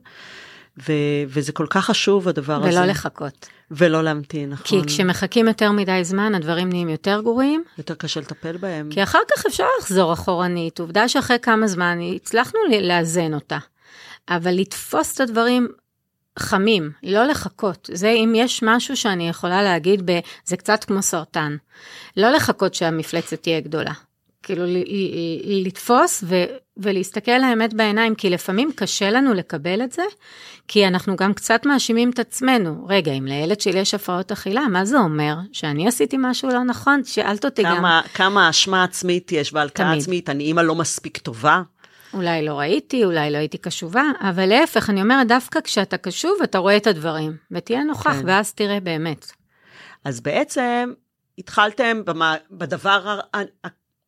[0.89, 0.93] ו-
[1.29, 2.79] וזה כל כך חשוב הדבר ולא הזה.
[2.79, 3.49] ולא לחכות.
[3.71, 4.65] ולא להמתין, נכון.
[4.65, 7.65] כי כשמחכים יותר מדי זמן, הדברים נהיים יותר גרועים.
[7.79, 8.89] יותר קשה לטפל בהם.
[8.91, 10.81] כי אחר כך אפשר לחזור אחורנית.
[10.81, 13.59] עובדה שאחרי כמה זמן הצלחנו לאזן אותה.
[14.29, 15.69] אבל לתפוס את הדברים
[16.39, 17.91] חמים, לא לחכות.
[17.93, 21.57] זה אם יש משהו שאני יכולה להגיד, ב, זה קצת כמו סרטן.
[22.17, 23.93] לא לחכות שהמפלצת תהיה גדולה.
[24.43, 24.65] כאילו
[25.45, 26.37] לתפוס ו,
[26.77, 30.03] ולהסתכל האמת בעיניים, כי לפעמים קשה לנו לקבל את זה,
[30.69, 32.87] כי אנחנו גם קצת מאשימים את עצמנו.
[32.89, 35.35] רגע, אם לילד שלי יש הפרעות אכילה, מה זה אומר?
[35.53, 37.05] שאני עשיתי משהו לא נכון?
[37.05, 38.09] שאלת אותי כמה, גם.
[38.15, 41.63] כמה אשמה עצמית יש והלקאה עצמית, אני אימא לא מספיק טובה?
[42.15, 46.59] אולי לא ראיתי, אולי לא הייתי קשובה, אבל להפך, אני אומרת, דווקא כשאתה קשוב, אתה
[46.59, 48.23] רואה את הדברים, ותהיה נוכח, כן.
[48.27, 49.33] ואז תראה באמת.
[50.05, 50.93] אז בעצם
[51.39, 53.21] התחלתם במה, בדבר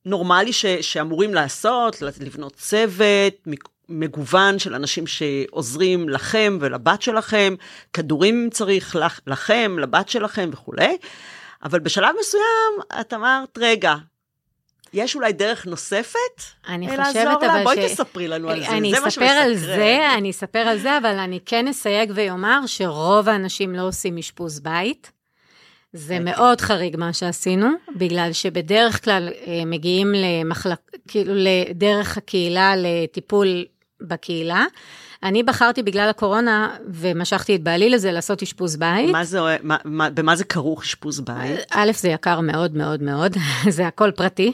[0.07, 3.35] הנורמלי ש, שאמורים לעשות, לבנות צוות
[3.89, 7.55] מגוון של אנשים שעוזרים לכם ולבת שלכם,
[7.93, 10.97] כדורים צריך לכם, לבת שלכם וכולי,
[11.63, 13.95] אבל בשלב מסוים את אמרת, רגע,
[14.95, 16.43] יש אולי דרך נוספת?
[16.69, 17.63] אני חושבת אבל ש...
[17.63, 18.99] בואי תספרי לנו על זה, זה מה שמסקרן.
[19.01, 23.75] אני אספר על זה, אני אספר על זה, אבל אני כן אסייג ואומר שרוב האנשים
[23.75, 25.13] לא עושים אשפוז בית.
[25.93, 26.21] זה okay.
[26.21, 30.79] מאוד חריג מה שעשינו, בגלל שבדרך כלל אה, מגיעים למחלק,
[31.09, 33.65] כאילו לדרך הקהילה לטיפול
[34.05, 34.65] בקהילה.
[35.23, 39.11] אני בחרתי בגלל הקורונה, ומשכתי את בעלי לזה, לעשות אשפוז בית.
[39.11, 41.61] מה זה, מה, מה, במה זה כרוך אשפוז בית?
[41.71, 43.37] א', זה יקר מאוד מאוד מאוד,
[43.69, 44.53] זה הכל פרטי,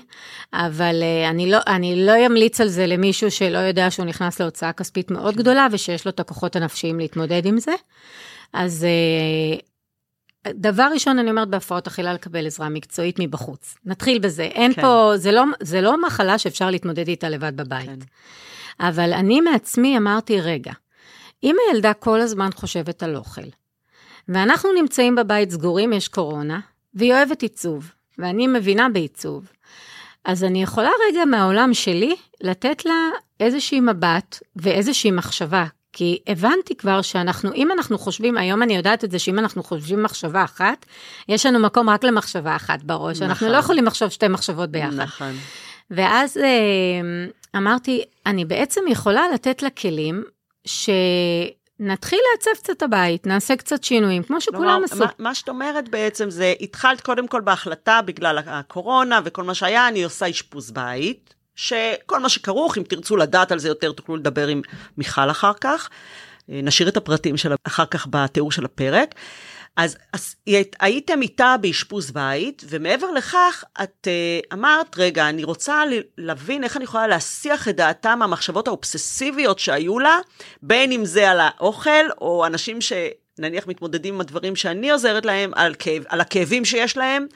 [0.52, 4.72] אבל uh, אני לא, אני לא אמליץ על זה למישהו שלא יודע שהוא נכנס להוצאה
[4.72, 7.72] כספית מאוד גדולה, ושיש לו את הכוחות הנפשיים להתמודד עם זה.
[8.52, 9.62] אז uh,
[10.48, 13.74] דבר ראשון, אני אומרת, בהפרעות אכילה לקבל עזרה מקצועית מבחוץ.
[13.84, 14.42] נתחיל בזה.
[14.42, 14.82] אין כן.
[14.82, 17.86] פה, זה לא, זה לא מחלה שאפשר להתמודד איתה לבד בבית.
[17.86, 17.98] כן.
[18.80, 20.72] אבל אני מעצמי אמרתי, רגע,
[21.42, 23.40] אם הילדה כל הזמן חושבת על אוכל,
[24.28, 26.60] ואנחנו נמצאים בבית סגורים, יש קורונה,
[26.94, 29.52] והיא אוהבת עיצוב, ואני מבינה בעיצוב,
[30.24, 33.08] אז אני יכולה רגע מהעולם שלי לתת לה
[33.40, 39.10] איזושהי מבט ואיזושהי מחשבה, כי הבנתי כבר שאנחנו, אם אנחנו חושבים, היום אני יודעת את
[39.10, 40.86] זה, שאם אנחנו חושבים מחשבה אחת,
[41.28, 43.28] יש לנו מקום רק למחשבה אחת בראש, נכון.
[43.28, 45.00] אנחנו לא יכולים לחשוב שתי מחשבות ביחד.
[45.00, 45.32] נכון.
[45.90, 50.24] ואז אה, אמרתי, אני בעצם יכולה לתת לה כלים
[50.64, 54.96] שנתחיל לעצב קצת הבית, נעשה קצת שינויים, כמו שכולם עשו.
[54.96, 59.88] מה, מה שאת אומרת בעצם זה, התחלת קודם כל בהחלטה בגלל הקורונה וכל מה שהיה,
[59.88, 64.48] אני עושה אשפוז בית, שכל מה שכרוך, אם תרצו לדעת על זה יותר, תוכלו לדבר
[64.48, 64.62] עם
[64.98, 65.90] מיכל אחר כך.
[66.50, 69.14] אה, נשאיר את הפרטים שלה אחר כך בתיאור של הפרק.
[69.80, 70.36] אז, אז
[70.80, 75.82] הייתם איתה באשפוז בית, ומעבר לכך, את uh, אמרת, רגע, אני רוצה
[76.18, 80.18] להבין איך אני יכולה להסיח את דעתה מהמחשבות האובססיביות שהיו לה,
[80.62, 85.74] בין אם זה על האוכל, או אנשים שנניח מתמודדים עם הדברים שאני עוזרת להם, על,
[85.78, 87.26] כאב, על הכאבים שיש להם.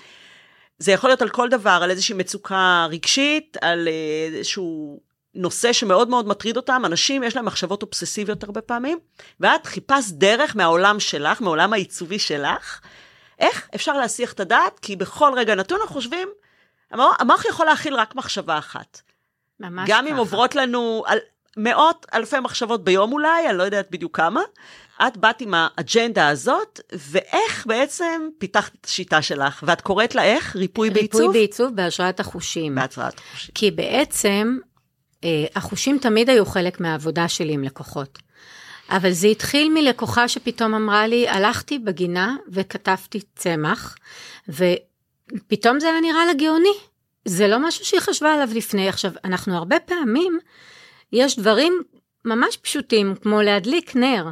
[0.79, 5.01] זה יכול להיות על כל דבר, על איזושהי מצוקה רגשית, על אה, איזשהו
[5.35, 8.99] נושא שמאוד מאוד מטריד אותם, אנשים יש להם מחשבות אובססיביות הרבה פעמים,
[9.41, 12.81] ואת חיפשת דרך מהעולם שלך, מהעולם העיצובי שלך,
[13.39, 16.29] איך אפשר להסיח את הדעת, כי בכל רגע נתון אנחנו חושבים,
[16.91, 19.01] המוח יכול להכיל רק מחשבה אחת.
[19.61, 20.13] ממש גם ככה.
[20.13, 21.19] אם עוברות לנו על,
[21.57, 24.41] מאות אלפי מחשבות ביום אולי, אני לא יודעת בדיוק כמה,
[25.07, 30.57] את באת עם האג'נדה הזאת, ואיך בעצם פיתחת את השיטה שלך, ואת קוראת לה איך?
[30.57, 31.21] ריפוי בעיצוב?
[31.21, 32.75] ריפוי בעיצוב בהשראת החושים.
[32.75, 33.51] בהשראת החושים.
[33.55, 34.59] כי בעצם
[35.55, 38.19] החושים תמיד היו חלק מהעבודה שלי עם לקוחות.
[38.91, 43.97] אבל זה התחיל מלקוחה שפתאום אמרה לי, הלכתי בגינה וכתבתי צמח,
[44.49, 46.75] ופתאום זה היה נראה לה גאוני.
[47.25, 48.89] זה לא משהו שהיא חשבה עליו לפני.
[48.89, 50.39] עכשיו, אנחנו הרבה פעמים
[51.13, 51.83] יש דברים
[52.25, 54.31] ממש פשוטים, כמו להדליק נר,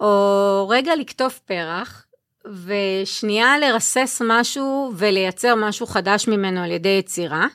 [0.00, 2.06] או רגע לקטוף פרח,
[2.44, 7.46] ושנייה לרסס משהו ולייצר משהו חדש ממנו על ידי יצירה,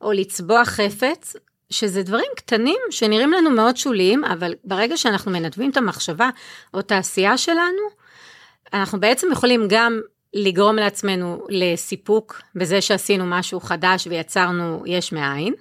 [0.00, 1.36] או לצבוע חפץ,
[1.70, 6.30] שזה דברים קטנים שנראים לנו מאוד שוליים, אבל ברגע שאנחנו מנתבים את המחשבה
[6.74, 7.82] או את העשייה שלנו,
[8.72, 10.00] אנחנו בעצם יכולים גם
[10.34, 15.54] לגרום לעצמנו לסיפוק בזה שעשינו משהו חדש ויצרנו יש מאין.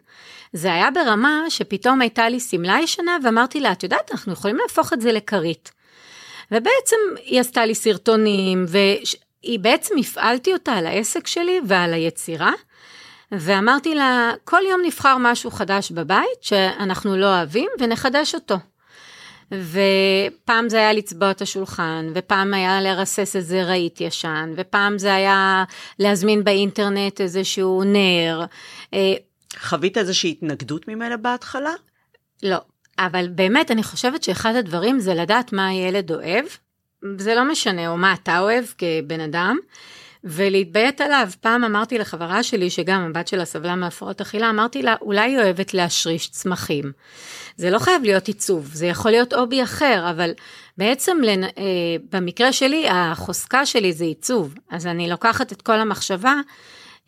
[0.54, 4.94] זה היה ברמה שפתאום הייתה לי שמלה ישנה ואמרתי לה, את יודעת, אנחנו יכולים להפוך
[4.94, 5.72] את זה לכרית.
[6.52, 12.52] ובעצם היא עשתה לי סרטונים, והיא בעצם הפעלתי אותה על העסק שלי ועל היצירה.
[13.32, 18.56] ואמרתי לה, כל יום נבחר משהו חדש בבית שאנחנו לא אוהבים ונחדש אותו.
[19.52, 25.64] ופעם זה היה לצבוע את השולחן, ופעם היה לרסס איזה רהיט ישן, ופעם זה היה
[26.00, 28.46] להזמין באינטרנט איזשהו נר.
[28.94, 29.14] אה,
[29.60, 31.74] חווית איזושהי התנגדות ממנה בהתחלה?
[32.44, 32.58] לא,
[33.00, 36.46] אבל באמת אני חושבת שאחד הדברים זה לדעת מה הילד אוהב,
[37.18, 39.58] זה לא משנה, או מה אתה אוהב כבן אדם.
[40.24, 41.30] ולהתביית עליו.
[41.42, 45.74] פעם אמרתי לחברה שלי, שגם הבת שלה סבלה מהפרעות אכילה, אמרתי לה, אולי היא אוהבת
[45.74, 46.92] להשריש צמחים.
[47.58, 50.32] זה לא חייב להיות עיצוב, זה יכול להיות הובי אחר, אבל
[50.78, 51.44] בעצם לנ...
[51.44, 51.50] אה,
[52.12, 54.56] במקרה שלי, החוזקה שלי זה עיצוב.
[54.70, 56.34] אז אני לוקחת את כל המחשבה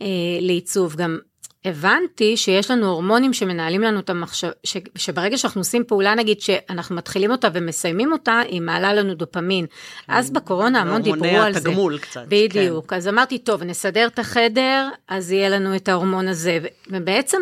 [0.01, 0.07] אה,
[0.41, 0.95] לעיצוב.
[0.95, 1.19] גם
[1.65, 6.95] הבנתי שיש לנו הורמונים שמנהלים לנו את המחשב, ש, שברגע שאנחנו עושים פעולה נגיד שאנחנו
[6.95, 9.65] מתחילים אותה ומסיימים אותה, היא מעלה לנו דופמין.
[9.65, 10.13] כן.
[10.13, 11.39] אז בקורונה המון דיברו על זה.
[11.39, 12.23] הורמוני התגמול קצת.
[12.27, 12.95] בדיוק, כן.
[12.95, 17.41] אז אמרתי, טוב, נסדר את החדר, אז יהיה לנו את ההורמון הזה, ובעצם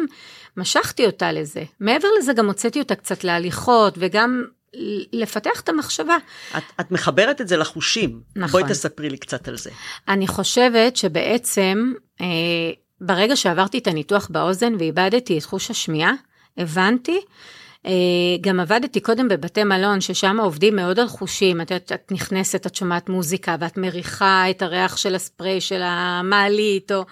[0.57, 1.63] משכתי אותה לזה.
[1.79, 4.43] מעבר לזה גם הוצאתי אותה קצת להליכות, וגם
[5.13, 6.17] לפתח את המחשבה.
[6.57, 8.21] את, את מחברת את זה לחושים.
[8.35, 8.61] נכון.
[8.61, 9.69] בואי תספרי לי קצת על זה.
[10.07, 12.25] אני חושבת שבעצם, אה,
[13.01, 16.13] ברגע שעברתי את הניתוח באוזן ואיבדתי את חוש השמיעה,
[16.57, 17.19] הבנתי.
[17.87, 17.91] אה,
[18.41, 21.61] גם עבדתי קודם בבתי מלון, ששם עובדים מאוד על חושים.
[21.61, 26.91] את, את, את נכנסת, את שומעת מוזיקה, ואת מריחה את הריח של הספרי של המעלית,
[26.91, 27.03] או...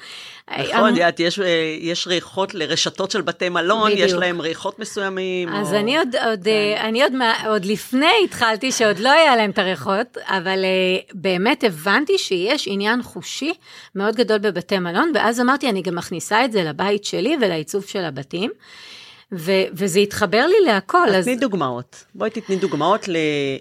[0.51, 4.07] נכון, את יודעת, יש, אה, יש ריחות לרשתות של בתי מלון, בדיוק.
[4.07, 5.49] יש להם ריחות מסוימים.
[5.49, 5.79] אז או...
[5.79, 6.81] אני, עוד, עוד, כן.
[6.83, 7.13] אני עוד,
[7.47, 10.59] עוד לפני התחלתי, שעוד לא היה להם את הריחות, אבל
[11.13, 13.53] באמת הבנתי שיש עניין חושי
[13.95, 18.03] מאוד גדול בבתי מלון, ואז אמרתי, אני גם מכניסה את זה לבית שלי ולעיצוב של
[18.03, 18.51] הבתים.
[19.33, 21.09] ו- וזה התחבר לי להכל.
[21.09, 22.05] אז תני דוגמאות.
[22.15, 23.09] בואי תתני דוגמאות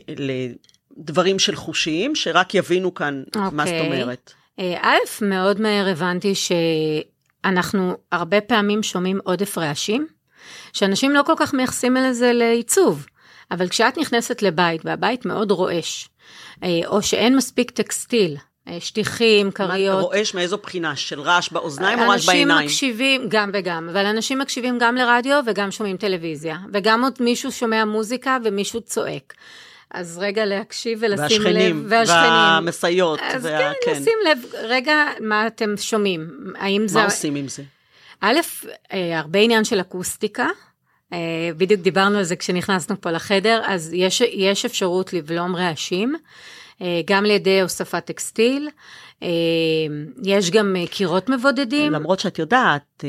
[0.08, 3.38] לדברים של חושיים, שרק יבינו כאן okay.
[3.38, 4.02] מה זאת אוקיי.
[4.02, 4.32] אומרת.
[4.58, 10.06] אה, א', מאוד מהר הבנתי שאנחנו הרבה פעמים שומעים עודף רעשים,
[10.72, 13.06] שאנשים לא כל כך מייחסים לזה לעיצוב.
[13.50, 16.08] אבל כשאת נכנסת לבית והבית מאוד רועש,
[16.62, 18.36] אה, או שאין מספיק טקסטיל,
[18.80, 20.02] שטיחים, כריות.
[20.02, 20.96] רועש מאיזו בחינה?
[20.96, 22.50] של רעש באוזניים או רעש בעיניים?
[22.50, 27.52] אנשים מקשיבים, גם וגם, אבל אנשים מקשיבים גם לרדיו וגם שומעים טלוויזיה, וגם עוד מישהו
[27.52, 29.34] שומע מוזיקה ומישהו צועק.
[29.90, 33.20] אז רגע להקשיב ולשים והשכנים, לב, והשכנים, והמשאיות.
[33.22, 33.58] אז וה...
[33.58, 36.30] כן, כן, לשים לב, רגע, מה אתם שומעים?
[36.58, 36.98] האם זה...
[36.98, 37.62] מה עושים עם זה?
[38.20, 38.40] א',
[38.92, 40.48] אה, הרבה עניין של אקוסטיקה.
[41.12, 41.18] אה,
[41.56, 46.14] בדיוק דיברנו על זה כשנכנסנו פה לחדר, אז יש, יש אפשרות לבלום רעשים.
[46.82, 48.68] אה, גם לידי הוספת טקסטיל.
[49.22, 49.28] אה,
[50.22, 51.92] יש גם אה, קירות מבודדים.
[51.92, 53.04] למרות שאת יודעת,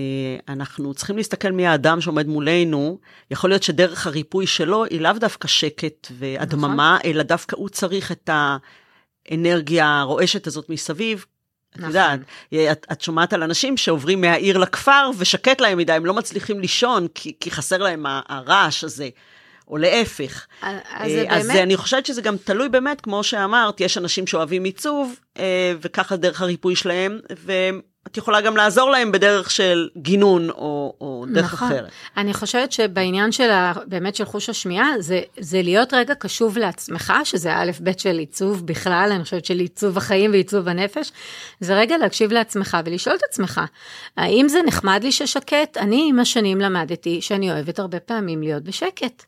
[0.49, 2.99] אנחנו צריכים להסתכל מי האדם שעומד מולנו.
[3.31, 7.11] יכול להיות שדרך הריפוי שלו היא לאו דווקא שקט והדממה, נכון.
[7.11, 8.29] אלא דווקא הוא צריך את
[9.29, 11.25] האנרגיה הרועשת הזאת מסביב.
[11.75, 11.89] את נכון.
[11.89, 12.19] יודעת,
[12.71, 17.07] את, את שומעת על אנשים שעוברים מהעיר לכפר ושקט להם מדי, הם לא מצליחים לישון
[17.15, 19.09] כי, כי חסר להם הרעש הזה.
[19.67, 20.45] או להפך.
[20.61, 21.31] אז אה, זה באמת...
[21.31, 26.15] אז אני חושבת שזה גם תלוי באמת, כמו שאמרת, יש אנשים שאוהבים עיצוב, אה, וככה
[26.15, 31.67] דרך הריפוי שלהם, ואת יכולה גם לעזור להם בדרך של גינון או, או דרך נכון.
[31.67, 31.89] אחרת.
[32.17, 37.13] אני חושבת שבעניין של ה, באמת של חוש השמיעה, זה, זה להיות רגע קשוב לעצמך,
[37.23, 41.11] שזה א' ב' של עיצוב בכלל, אני חושבת של עיצוב החיים ועיצוב הנפש,
[41.59, 43.61] זה רגע להקשיב לעצמך ולשאול את עצמך,
[44.17, 45.77] האם זה נחמד לי ששקט?
[45.77, 49.25] אני עם השנים למדתי שאני אוהבת הרבה פעמים להיות בשקט.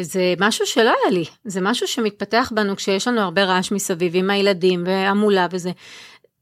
[0.00, 4.30] זה משהו שלא היה לי, זה משהו שמתפתח בנו כשיש לנו הרבה רעש מסביב עם
[4.30, 5.70] הילדים והמולה וזה.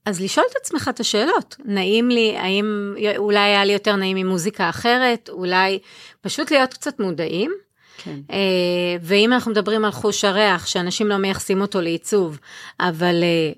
[0.06, 4.26] אז לשאול את עצמך את השאלות, נעים לי, האם אולי היה לי יותר נעים עם
[4.26, 5.78] מוזיקה אחרת, אולי
[6.20, 7.52] פשוט להיות קצת מודעים.
[8.04, 8.20] כן.
[8.30, 12.38] אה, ואם אנחנו מדברים על חוש הריח, שאנשים לא מייחסים אותו לעיצוב,
[12.80, 13.52] אבל אה,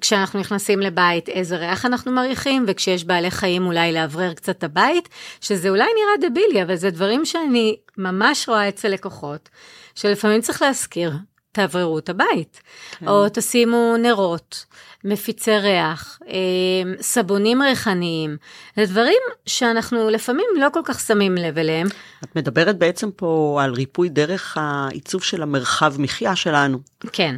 [0.00, 5.08] כשאנחנו נכנסים לבית איזה ריח אנחנו מריחים, וכשיש בעלי חיים אולי לאוורר קצת את הבית,
[5.40, 9.48] שזה אולי נראה דבילי, אבל זה דברים שאני ממש רואה אצל לקוחות,
[9.94, 11.12] שלפעמים צריך להזכיר.
[11.52, 12.60] תאווררו את הבית,
[12.98, 13.08] כן.
[13.08, 14.64] או תשימו נרות,
[15.04, 18.36] מפיצי ריח, אה, סבונים ריחניים,
[18.76, 21.86] זה דברים שאנחנו לפעמים לא כל כך שמים לב אליהם.
[22.24, 26.78] את מדברת בעצם פה על ריפוי דרך העיצוב של המרחב מחיה שלנו.
[27.12, 27.36] כן,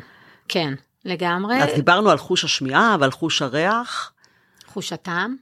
[0.48, 1.62] כן, לגמרי.
[1.62, 4.12] אז דיברנו על חוש השמיעה ועל חוש הריח.
[4.66, 5.36] חוש הטעם.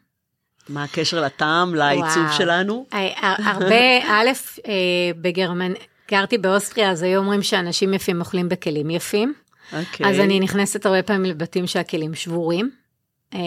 [0.68, 2.32] מה הקשר לטעם, לעיצוב וואו.
[2.32, 2.86] שלנו?
[2.92, 4.30] אה, הרבה, א',
[4.66, 4.72] אה,
[5.20, 5.72] בגרמנ...
[6.10, 9.34] גרתי באוסטריה, אז היו אומרים שאנשים יפים אוכלים בכלים יפים.
[9.72, 9.76] Okay.
[9.76, 10.06] אוקיי.
[10.10, 12.70] אז אני נכנסת הרבה פעמים לבתים שהכלים שבורים.
[13.34, 13.40] אה,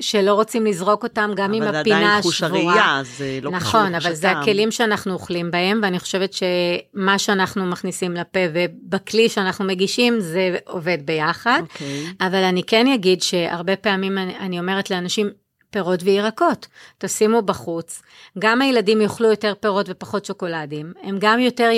[0.00, 1.78] שלא רוצים לזרוק אותם גם עם הפינה השבורה.
[1.78, 5.80] אבל זה עדיין חוש הראייה, זה לא קשור נכון, אבל זה הכלים שאנחנו אוכלים בהם,
[5.82, 11.62] ואני חושבת שמה שאנחנו מכניסים לפה ובכלי שאנחנו מגישים, זה עובד ביחד.
[11.62, 11.72] Okay.
[11.72, 12.04] אוקיי.
[12.20, 15.30] אבל אני כן אגיד שהרבה פעמים אני, אני אומרת לאנשים,
[15.70, 16.66] פירות וירקות,
[16.98, 18.02] תשימו בחוץ.
[18.38, 21.68] גם הילדים יאכלו יותר פירות ופחות שוקולדים, הם גם יותר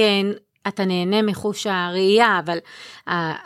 [0.69, 2.59] אתה נהנה מחוש הראייה, אבל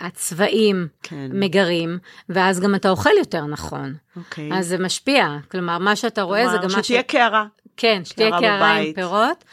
[0.01, 1.29] הצבעים כן.
[1.33, 3.95] מגרים, ואז גם אתה אוכל יותר נכון.
[4.17, 4.51] אוקיי.
[4.53, 6.87] אז זה משפיע, כלומר, מה שאתה רואה זה גם מה ש...
[6.87, 7.45] שתהיה קערה.
[7.77, 9.45] כן, שתהיה קערה עם פירות.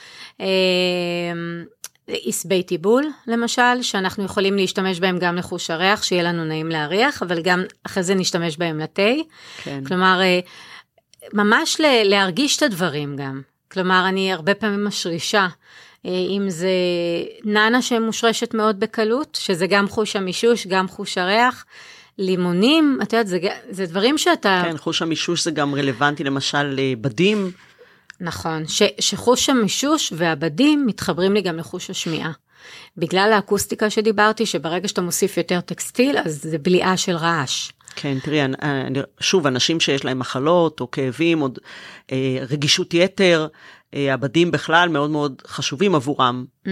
[2.08, 7.24] עשבי אמ, טיבול, למשל, שאנחנו יכולים להשתמש בהם גם לחוש הריח, שיהיה לנו נעים להריח,
[7.24, 9.12] אבל גם אחרי זה נשתמש בהם לתה.
[9.64, 9.84] כן.
[9.88, 10.40] כלומר, אה,
[11.34, 13.42] ממש להרגיש את הדברים גם.
[13.72, 15.48] כלומר, אני הרבה פעמים משרישה,
[16.06, 16.70] אם זה
[17.44, 21.66] נאנה שמושרשת מאוד בקלות, שזה גם חוש המישוש, גם חוש הריח.
[22.20, 24.62] לימונים, את יודעת, זה, זה דברים שאתה...
[24.66, 27.52] כן, חוש המישוש זה גם רלוונטי למשל לבדים.
[28.20, 32.32] נכון, ש, שחוש המישוש והבדים מתחברים לי גם לחוש השמיעה.
[32.98, 37.72] בגלל האקוסטיקה שדיברתי, שברגע שאתה מוסיף יותר טקסטיל, אז זה בליעה של רעש.
[37.96, 38.40] כן, תראי,
[39.20, 41.48] שוב, אנשים שיש להם מחלות או כאבים, או
[42.12, 43.58] אה, רגישות יתר, אה,
[43.94, 46.46] הבדים בכלל מאוד מאוד חשובים עבורם.
[46.66, 46.70] Mm-hmm.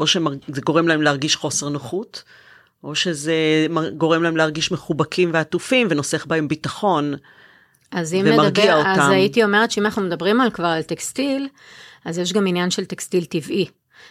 [0.00, 2.22] או שזה גורם להם להרגיש חוסר נוחות,
[2.84, 7.14] או שזה גורם להם להרגיש מחובקים ועטופים ונוסך בהם ביטחון.
[7.90, 9.00] אז אם נדבר, אותם.
[9.00, 11.48] אז הייתי אומרת שאם אנחנו מדברים על כבר על טקסטיל,
[12.04, 13.66] אז יש גם עניין של טקסטיל טבעי,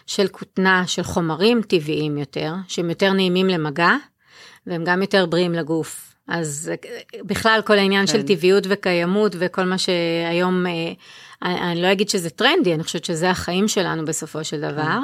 [0.05, 3.91] של כותנה, של חומרים טבעיים יותר, שהם יותר נעימים למגע,
[4.67, 6.13] והם גם יותר בריאים לגוף.
[6.27, 6.71] אז
[7.25, 8.11] בכלל כל העניין כן.
[8.11, 10.93] של טבעיות וקיימות וכל מה שהיום, אה,
[11.43, 14.99] אני, אני לא אגיד שזה טרנדי, אני חושבת שזה החיים שלנו בסופו של דבר.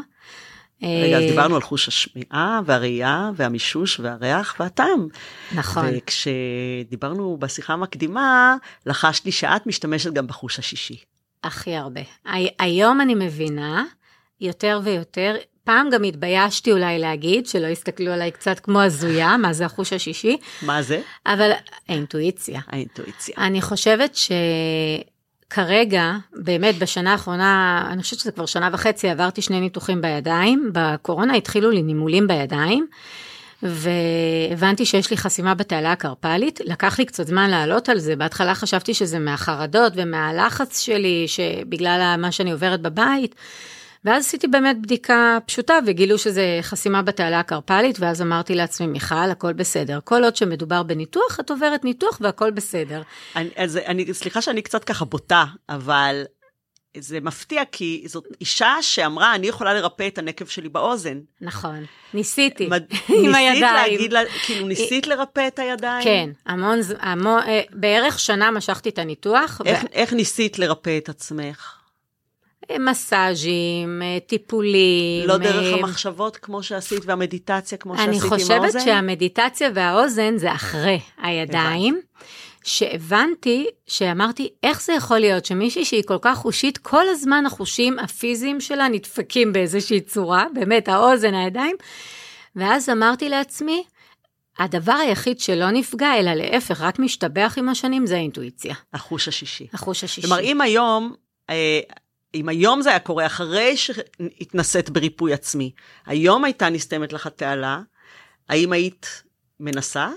[0.83, 5.07] רגע, אז דיברנו על חוש השמיעה והראייה והמישוש והריח והטעם.
[5.55, 5.85] נכון.
[5.91, 10.97] וכשדיברנו בשיחה המקדימה, לחשתי שאת משתמשת גם בחוש השישי.
[11.43, 12.01] הכי הרבה.
[12.59, 13.83] היום אני מבינה
[14.41, 19.65] יותר ויותר, פעם גם התביישתי אולי להגיד, שלא יסתכלו עליי קצת כמו הזויה, מה זה
[19.65, 20.37] החוש השישי.
[20.61, 21.01] מה זה?
[21.25, 21.51] אבל
[21.89, 22.61] האינטואיציה.
[22.67, 23.35] האינטואיציה.
[23.37, 24.15] אני חושבת
[25.53, 31.33] שכרגע, באמת בשנה האחרונה, אני חושבת שזה כבר שנה וחצי, עברתי שני ניתוחים בידיים, בקורונה
[31.33, 32.87] התחילו לי נימולים בידיים.
[33.63, 38.93] והבנתי שיש לי חסימה בתעלה הקרפלית, לקח לי קצת זמן לעלות על זה, בהתחלה חשבתי
[38.93, 43.35] שזה מהחרדות ומהלחץ שלי, שבגלל מה שאני עוברת בבית,
[44.05, 49.53] ואז עשיתי באמת בדיקה פשוטה וגילו שזה חסימה בתעלה הקרפלית, ואז אמרתי לעצמי, מיכל, הכל
[49.53, 49.99] בסדר.
[50.03, 53.01] כל עוד שמדובר בניתוח, את עוברת ניתוח והכל בסדר.
[53.35, 56.23] אני, אז אני, סליחה שאני קצת ככה בוטה, אבל
[56.97, 61.19] זה מפתיע, כי זאת אישה שאמרה, אני יכולה לרפא את הנקב שלי באוזן.
[61.41, 62.83] נכון, ניסיתי, מד...
[63.23, 63.53] עם הידיים.
[63.53, 66.03] ניסית להגיד לה, כאילו ניסית לרפא את הידיים?
[66.03, 69.61] כן, המון, המון, אה, בערך שנה משכתי את הניתוח.
[69.65, 69.87] איך, ו...
[69.93, 71.82] איך ניסית לרפא את עצמך?
[72.79, 75.27] מסאז'ים, טיפולים.
[75.27, 78.53] לא דרך המחשבות כמו שעשית והמדיטציה כמו שעשית עם האוזן?
[78.53, 82.01] אני חושבת שהמדיטציה והאוזן זה אחרי הידיים.
[82.63, 88.61] שהבנתי, שאמרתי, איך זה יכול להיות שמישהי שהיא כל כך חושית, כל הזמן החושים הפיזיים
[88.61, 91.75] שלה נדפקים באיזושהי צורה, באמת, האוזן, הידיים,
[92.55, 93.83] ואז אמרתי לעצמי,
[94.59, 98.75] הדבר היחיד שלא נפגע, אלא להפך, רק משתבח עם השנים, זה האינטואיציה.
[98.93, 99.67] החוש השישי.
[99.73, 100.27] החוש השישי.
[100.27, 101.13] כלומר, אם היום,
[101.49, 101.79] אה,
[102.35, 105.71] אם היום זה היה קורה, אחרי שהתנסית בריפוי עצמי,
[106.05, 107.79] היום הייתה נסתמת לך התעלה,
[108.49, 109.23] האם היית
[109.59, 110.09] מנסה?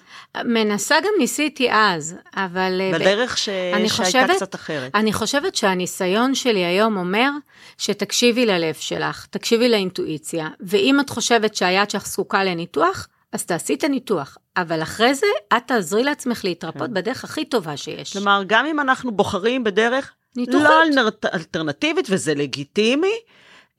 [0.44, 2.80] מנסה גם ניסיתי אז, אבל...
[2.80, 3.38] אה, בדרך.
[3.38, 3.44] ש...
[3.44, 4.94] שהייתה חושבת, קצת אחרת.
[4.94, 7.30] אני חושבת שהניסיון שלי היום אומר
[7.78, 13.84] שתקשיבי ללב שלך, תקשיבי לאינטואיציה, ואם את חושבת שהיד שלך זקוקה לניתוח, אז תעשי את
[13.84, 14.38] הניתוח.
[14.56, 15.26] אבל אחרי זה,
[15.56, 16.94] את תעזרי לעצמך להתרפות כן.
[16.94, 18.12] בדרך הכי טובה שיש.
[18.12, 20.68] כלומר, גם אם אנחנו בוחרים בדרך ניתוחית.
[20.94, 23.14] לא אלטרנטיבית, וזה לגיטימי,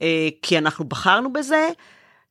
[0.01, 1.69] אה, כי אנחנו בחרנו בזה,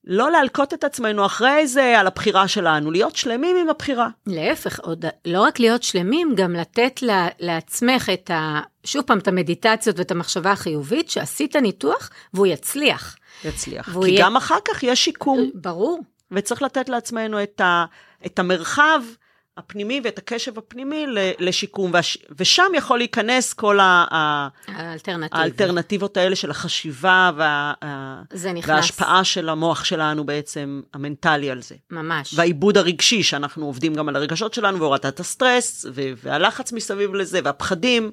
[0.06, 4.08] לא להלקות את עצמנו אחרי זה על הבחירה שלנו, להיות שלמים עם הבחירה.
[4.26, 8.60] להפך, עוד לא רק להיות שלמים, גם לתת לה, לעצמך את ה...
[8.84, 13.16] שוב פעם, את המדיטציות ואת המחשבה החיובית, שעשית ניתוח והוא יצליח.
[13.44, 13.98] יצליח.
[14.02, 14.24] כי יהיה...
[14.24, 15.50] גם אחר כך יש שיקום.
[15.54, 16.00] ברור.
[16.30, 17.84] וצריך לתת לעצמנו את, ה,
[18.26, 19.00] את המרחב
[19.56, 21.06] הפנימי ואת הקשב הפנימי
[21.38, 25.40] לשיקום, והש, ושם יכול להיכנס כל ה, ה, האלטרנטיבה.
[25.42, 28.70] האלטרנטיבות האלה של החשיבה וה, ה- זה נכנס.
[28.70, 31.74] וההשפעה של המוח שלנו בעצם, המנטלי על זה.
[31.90, 32.34] ממש.
[32.36, 38.10] והעיבוד הרגשי, שאנחנו עובדים גם על הרגשות שלנו, והורדת הסטרס, ו- והלחץ מסביב לזה, והפחדים,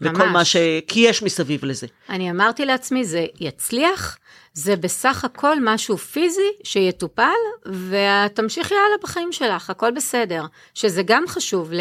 [0.00, 0.32] וכל ממש.
[0.32, 0.56] מה ש...
[0.88, 1.86] כי יש מסביב לזה.
[2.08, 4.18] אני אמרתי לעצמי, זה יצליח,
[4.58, 7.22] זה בסך הכל משהו פיזי שיטופל,
[7.66, 10.44] ותמשיכי הלאה בחיים שלך, הכל בסדר.
[10.74, 11.78] שזה גם חשוב, אה,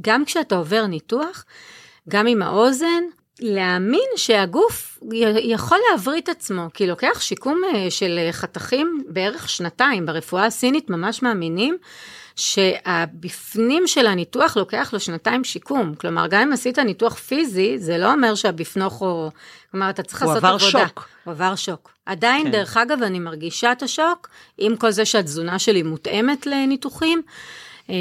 [0.00, 1.44] גם כשאתה עובר ניתוח,
[2.08, 3.02] גם עם האוזן,
[3.40, 4.98] להאמין שהגוף
[5.42, 10.90] יכול להבריא את עצמו, כי לוקח שיקום אה, של אה, חתכים בערך שנתיים, ברפואה הסינית
[10.90, 11.76] ממש מאמינים
[12.36, 15.94] שהבפנים של הניתוח לוקח לו שנתיים שיקום.
[15.94, 19.30] כלומר, גם אם עשית ניתוח פיזי, זה לא אומר שהבפנוך הוא...
[19.70, 20.86] כלומר, אתה צריך הוא לעשות עבר עבודה.
[20.86, 21.08] שוק.
[21.24, 21.91] הוא עבר שוק.
[22.06, 22.50] עדיין, כן.
[22.50, 24.28] דרך אגב, אני מרגישה את השוק,
[24.58, 27.22] עם כל זה שהתזונה שלי מותאמת לניתוחים.
[27.90, 27.94] אה,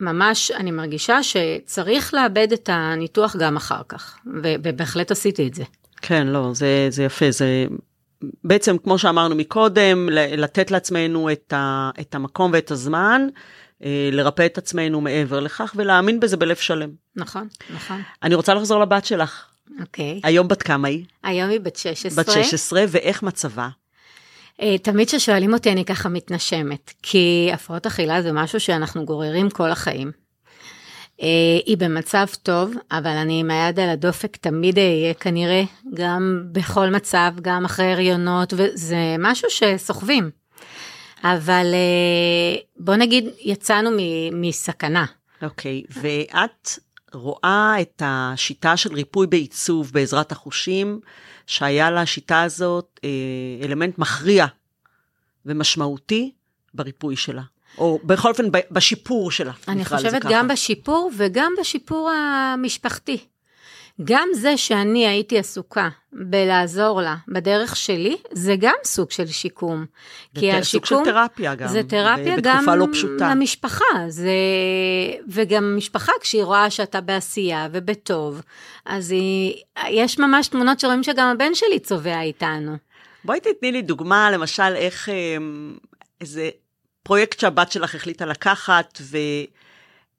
[0.00, 4.18] ממש, אני מרגישה שצריך לאבד את הניתוח גם אחר כך,
[4.62, 5.64] ובהחלט עשיתי את זה.
[6.02, 7.66] כן, לא, זה, זה יפה, זה
[8.44, 13.26] בעצם, כמו שאמרנו מקודם, לתת לעצמנו את, ה, את המקום ואת הזמן,
[13.84, 16.90] אה, לרפא את עצמנו מעבר לכך, ולהאמין בזה בלב שלם.
[17.16, 18.02] נכון, נכון.
[18.22, 19.53] אני רוצה לחזור לבת שלך.
[19.80, 20.20] אוקיי.
[20.24, 21.04] היום בת כמה היא?
[21.22, 22.24] היום היא בת 16.
[22.24, 23.68] בת 16, ואיך מצבה?
[24.62, 29.70] אה, תמיד כששואלים אותי אני ככה מתנשמת, כי הפרעות אכילה זה משהו שאנחנו גוררים כל
[29.70, 30.12] החיים.
[31.22, 35.62] אה, היא במצב טוב, אבל אני עם היד על הדופק תמיד אהיה כנראה,
[35.94, 40.30] גם בכל מצב, גם אחרי הריונות, וזה משהו שסוחבים.
[41.24, 43.90] אבל אה, בוא נגיד, יצאנו
[44.32, 45.04] מסכנה.
[45.42, 46.68] אוקיי, ואת
[47.14, 51.00] רואה את השיטה של ריפוי בעיצוב בעזרת החושים,
[51.46, 53.08] שהיה לשיטה הזאת אה,
[53.62, 54.46] אלמנט מכריע
[55.46, 56.32] ומשמעותי
[56.74, 57.42] בריפוי שלה,
[57.78, 60.32] או בכל אופן בשיפור שלה, אני חושבת ככה.
[60.32, 63.18] גם בשיפור וגם בשיפור המשפחתי.
[64.04, 69.86] גם זה שאני הייתי עסוקה בלעזור לה בדרך שלי, זה גם סוג של שיקום.
[70.38, 73.30] כי ות- סוג של השיקום, תרפיה גם, זה תרפיה גם בתקופה לא פשוטה.
[73.30, 74.30] למשפחה, זה...
[75.28, 78.40] וגם משפחה כשהיא רואה שאתה בעשייה ובטוב,
[78.86, 79.54] אז היא...
[79.88, 82.76] יש ממש תמונות שרואים שגם הבן שלי צובע איתנו.
[83.24, 85.14] בואי תתני לי דוגמה, למשל, איך אה,
[86.20, 86.50] איזה
[87.02, 88.98] פרויקט שהבת שלך החליטה לקחת,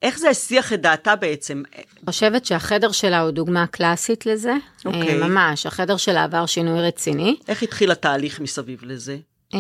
[0.01, 1.63] ואיך זה הסיח את דעתה בעצם.
[1.75, 4.53] אני חושבת שהחדר שלה הוא דוגמה קלאסית לזה,
[4.85, 5.21] אוקיי.
[5.21, 7.35] אה, ממש, החדר שלה עבר שינוי רציני.
[7.47, 9.17] איך התחיל התהליך מסביב לזה?
[9.53, 9.59] אמ,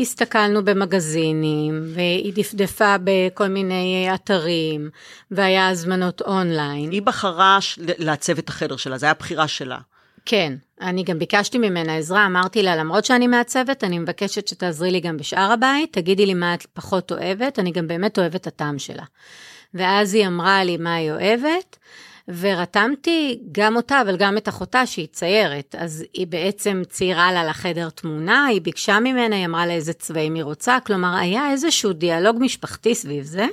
[0.00, 4.90] הסתכלנו במגזינים, והיא דפדפה בכל מיני אתרים,
[5.30, 6.90] והיה הזמנות אונליין.
[6.90, 9.78] היא בחרה לעצב את החדר שלה, זו הייתה בחירה שלה.
[10.26, 15.00] כן, אני גם ביקשתי ממנה עזרה, אמרתי לה, למרות שאני מעצבת, אני מבקשת שתעזרי לי
[15.00, 18.78] גם בשאר הבית, תגידי לי מה את פחות אוהבת, אני גם באמת אוהבת את הטעם
[18.78, 19.04] שלה.
[19.74, 21.76] ואז היא אמרה לי מה היא אוהבת,
[22.28, 25.74] ורתמתי גם אותה, אבל גם את אחותה שהיא ציירת.
[25.78, 30.34] אז היא בעצם ציירה לה לחדר תמונה, היא ביקשה ממנה, היא אמרה לה איזה צבעים
[30.34, 33.46] היא רוצה, כלומר, היה איזשהו דיאלוג משפחתי סביב זה.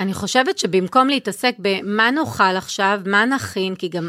[0.00, 4.08] ואני חושבת שבמקום להתעסק במה נאכל עכשיו, מה נכין, כי גם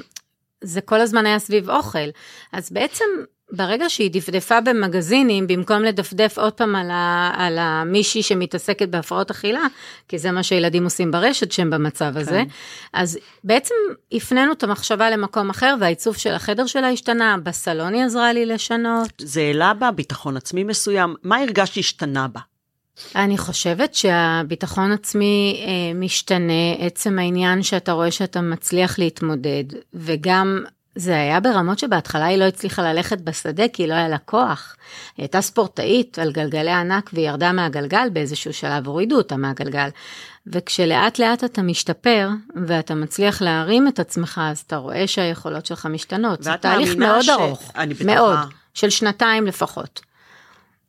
[0.62, 2.10] זה כל הזמן היה סביב אוכל,
[2.52, 3.06] אז בעצם
[3.52, 9.62] ברגע שהיא דפדפה במגזינים, במקום לדפדף עוד פעם על, ה, על המישהי שמתעסקת בהפרעות אכילה,
[10.08, 12.48] כי זה מה שילדים עושים ברשת שהם במצב הזה, כן.
[12.94, 13.76] אז בעצם
[14.12, 19.12] הפנינו את המחשבה למקום אחר, והעיצוב של החדר שלה השתנה, בסלון היא עזרה לי לשנות.
[19.18, 22.40] זה העלה בה ביטחון עצמי מסוים, מה הרגשת שהשתנה בה?
[23.16, 29.64] אני חושבת שהביטחון עצמי אה, משתנה, עצם העניין שאתה רואה שאתה מצליח להתמודד,
[29.94, 30.64] וגם
[30.96, 34.76] זה היה ברמות שבהתחלה היא לא הצליחה ללכת בשדה כי לא היה לה כוח.
[35.18, 39.90] היא הייתה ספורטאית על גלגלי ענק והיא ירדה מהגלגל באיזשהו שלב, הורידו אותה מהגלגל.
[40.48, 42.30] וכשלאט לאט אתה משתפר
[42.68, 46.44] ואתה מצליח להרים את עצמך, אז אתה רואה שהיכולות שלך משתנות.
[46.44, 48.16] זה תהליך מאוד ש- ארוך, אני בטוחה.
[48.16, 48.38] מאוד,
[48.74, 50.02] של שנתיים לפחות.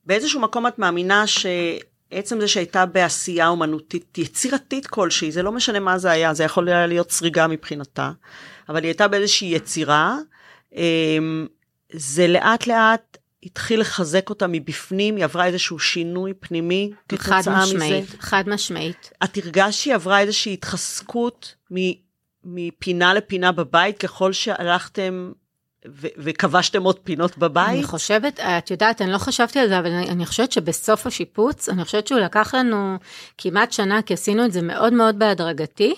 [0.06, 1.26] באיזשהו מקום את מאמינה
[2.12, 6.68] שעצם זה שהייתה בעשייה אומנותית יצירתית כלשהי, זה לא משנה מה זה היה, זה יכול
[6.68, 8.10] היה להיות סריגה מבחינתה,
[8.68, 10.16] אבל היא הייתה באיזושהי יצירה,
[10.74, 11.46] אמ,
[11.92, 17.74] זה לאט לאט התחיל לחזק אותה מבפנים, היא עברה איזשהו שינוי פנימי חד כתוצאה מזה.
[17.74, 19.10] משמעית, חד משמעית.
[19.24, 21.92] את הרגשת שהיא עברה איזושהי התחזקות מ-
[22.44, 25.32] מפינה לפינה בבית, ככל שהלכתם
[25.88, 27.68] ו- וכבשתם עוד פינות בבית?
[27.68, 31.68] אני חושבת, את יודעת, אני לא חשבתי על זה, אבל אני, אני חושבת שבסוף השיפוץ,
[31.68, 32.96] אני חושבת שהוא לקח לנו
[33.38, 35.94] כמעט שנה, כי עשינו את זה מאוד מאוד בהדרגתי.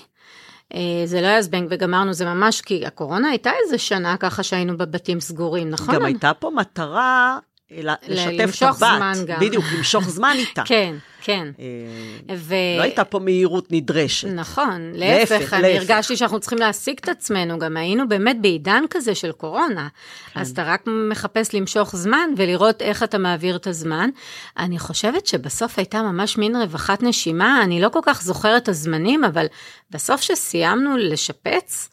[0.75, 4.79] אה, זה לא היה זבנג וגמרנו, זה ממש, כי הקורונה הייתה איזה שנה ככה שהיינו
[4.79, 5.95] בבתים סגורים, נכון?
[5.95, 7.39] גם הייתה פה מטרה,
[7.71, 8.79] לשתף את למשוך הבת.
[8.79, 9.41] זמן גם.
[9.41, 10.63] בדיוק, למשוך זמן איתה.
[10.67, 10.95] כן,
[11.25, 11.49] כן.
[11.61, 12.55] אה, ו...
[12.79, 14.29] לא הייתה פה מהירות נדרשת.
[14.29, 15.91] נכון, להפך, להפך, אני להפך.
[15.91, 19.89] הרגשתי שאנחנו צריכים להעסיק את עצמנו, גם היינו באמת בעידן כזה של קורונה.
[20.33, 20.41] כן.
[20.41, 24.11] אז אתה רק מחפש למשוך זמן ולראות איך אתה מעביר את הזמן.
[24.59, 29.25] אני חושבת שבסוף הייתה ממש מין רווחת נשימה, אני לא כל כך זוכרת את הזמנים,
[29.25, 29.47] אבל
[29.91, 31.89] בסוף שסיימנו לשפץ,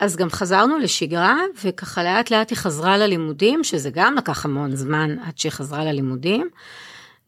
[0.00, 5.16] אז גם חזרנו לשגרה, וככה לאט לאט היא חזרה ללימודים, שזה גם לקח המון זמן
[5.26, 6.48] עד שהיא חזרה ללימודים.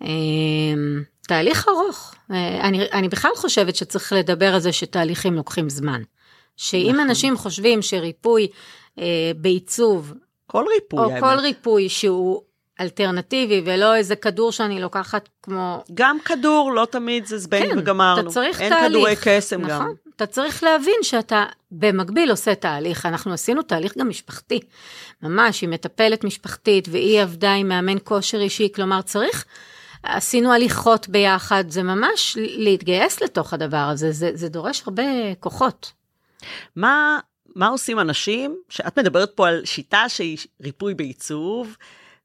[0.01, 2.15] אמ, תהליך ארוך.
[2.31, 6.03] אה, אני, אני בכלל חושבת שצריך לדבר על זה שתהליכים לוקחים זמן.
[6.57, 7.01] שאם נכון.
[7.01, 8.49] אנשים חושבים שריפוי
[8.99, 9.05] אה,
[9.37, 10.15] בעיצוב,
[10.47, 11.21] כל ריפוי, או האמת.
[11.21, 12.43] כל ריפוי שהוא
[12.81, 15.85] אלטרנטיבי ולא איזה כדור שאני לוקחת כמו...
[15.95, 18.17] גם כדור, לא תמיד זה זבנג וגמרנו.
[18.17, 18.89] כן, אתה צריך אין תהליך.
[18.91, 19.93] כדורי קסם נכון, גם.
[20.17, 23.07] אתה צריך להבין שאתה במקביל עושה תהליך.
[23.07, 24.61] אנחנו עשינו תהליך גם משפחתי.
[25.23, 29.45] ממש, עם מטפלת משפחתית, והיא עבדה עם מאמן כושר אישי, כלומר צריך...
[30.03, 35.93] עשינו הליכות ביחד, זה ממש להתגייס לתוך הדבר הזה, זה, זה דורש הרבה כוחות.
[36.77, 37.19] מה,
[37.57, 41.77] מה עושים אנשים, שאת מדברת פה על שיטה שהיא ריפוי בעיצוב,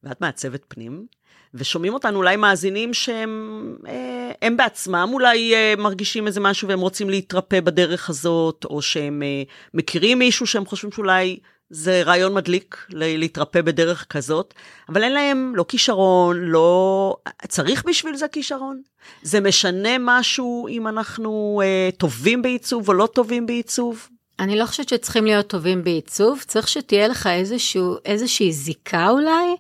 [0.03, 1.05] ואת מעצבת פנים,
[1.53, 7.59] ושומעים אותנו אולי מאזינים שהם אה, בעצמם אולי אה, מרגישים איזה משהו והם רוצים להתרפא
[7.59, 11.39] בדרך הזאת, או שהם אה, מכירים מישהו שהם חושבים שאולי
[11.69, 14.53] זה רעיון מדליק להתרפא בדרך כזאת,
[14.89, 17.15] אבל אין להם לא כישרון, לא...
[17.47, 18.81] צריך בשביל זה כישרון?
[19.23, 24.07] זה משנה משהו אם אנחנו אה, טובים בעיצוב או לא טובים בעיצוב?
[24.39, 29.55] אני לא חושבת שצריכים להיות טובים בעיצוב, צריך שתהיה לך איזשהו, איזושהי זיקה אולי,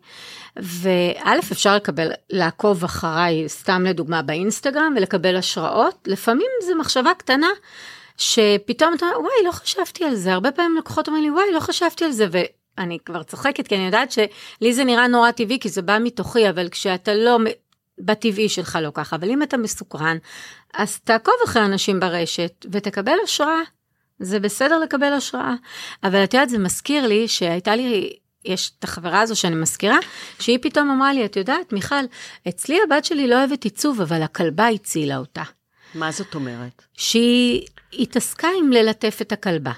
[0.55, 6.07] וא', אפשר לקבל, לעקוב אחריי, סתם לדוגמה באינסטגרם, ולקבל השראות.
[6.07, 7.47] לפעמים זו מחשבה קטנה,
[8.17, 10.33] שפתאום אתה אומר, וואי, לא חשבתי על זה.
[10.33, 13.85] הרבה פעמים לקוחות אומרים לי, וואי, לא חשבתי על זה, ואני כבר צוחקת, כי אני
[13.85, 17.37] יודעת שלי זה נראה נורא טבעי, כי זה בא מתוכי, אבל כשאתה לא...
[17.99, 20.17] בטבעי שלך לא ככה, אבל אם אתה מסוקרן,
[20.73, 23.61] אז תעקוב אחרי אנשים ברשת ותקבל השראה.
[24.19, 25.53] זה בסדר לקבל השראה.
[26.03, 28.13] אבל את יודעת, זה מזכיר לי שהייתה לי,
[28.45, 29.97] יש את החברה הזו שאני מזכירה,
[30.39, 31.95] שהיא פתאום אמרה לי, את יודעת, מיכל,
[32.49, 35.43] אצלי הבת שלי לא אוהבת עיצוב, אבל הכלבה הצילה אותה.
[35.95, 36.83] מה זאת אומרת?
[36.93, 37.67] שהיא
[37.99, 39.71] התעסקה עם ללטף את הכלבה.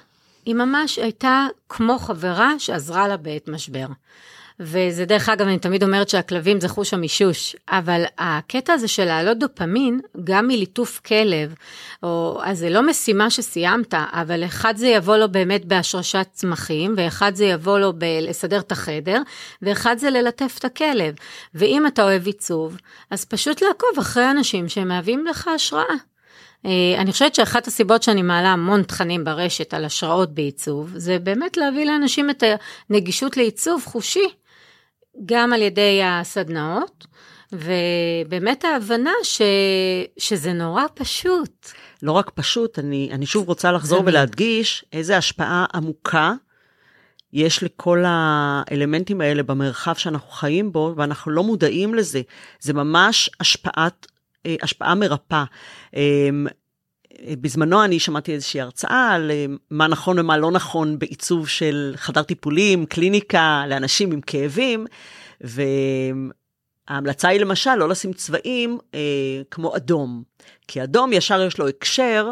[0.45, 3.87] היא ממש הייתה כמו חברה שעזרה לה בעת משבר.
[4.59, 9.39] וזה דרך אגב, אני תמיד אומרת שהכלבים זה חוש המישוש, אבל הקטע הזה של להעלות
[9.39, 11.53] דופמין, גם מליטוף כלב,
[12.03, 17.35] או, אז זה לא משימה שסיימת, אבל אחד זה יבוא לו באמת בהשרשת צמחים, ואחד
[17.35, 19.21] זה יבוא לו בלסדר את החדר,
[19.61, 21.13] ואחד זה ללטף את הכלב.
[21.53, 22.77] ואם אתה אוהב עיצוב,
[23.11, 26.06] אז פשוט לעקוב אחרי אנשים שמהווים לך השראה.
[26.65, 31.57] אה, אני חושבת שאחת הסיבות שאני מעלה המון תכנים ברשת על השראות בעיצוב, זה באמת
[31.57, 32.43] להביא לאנשים את
[32.89, 34.27] הנגישות לעיצוב חושי,
[35.25, 37.07] גם על ידי הסדנאות,
[37.51, 39.41] ובאמת ההבנה ש...
[40.17, 41.67] שזה נורא פשוט.
[42.03, 44.03] לא רק פשוט, אני, אני שוב רוצה לחזור.
[44.05, 46.33] ולהדגיש איזה השפעה עמוקה
[47.33, 52.21] יש לכל האלמנטים האלה במרחב שאנחנו חיים בו, ואנחנו לא מודעים לזה.
[52.59, 54.07] זה ממש השפעת,
[54.61, 55.43] השפעה מרפאה.
[55.95, 56.47] אמ,
[57.41, 62.23] בזמנו אני שמעתי איזושהי הרצאה על אה, מה נכון ומה לא נכון בעיצוב של חדר
[62.23, 64.85] טיפולים, קליניקה לאנשים עם כאבים,
[65.41, 68.99] וההמלצה היא למשל לא לשים צבעים אה,
[69.51, 70.23] כמו אדום,
[70.67, 72.31] כי אדום ישר יש לו הקשר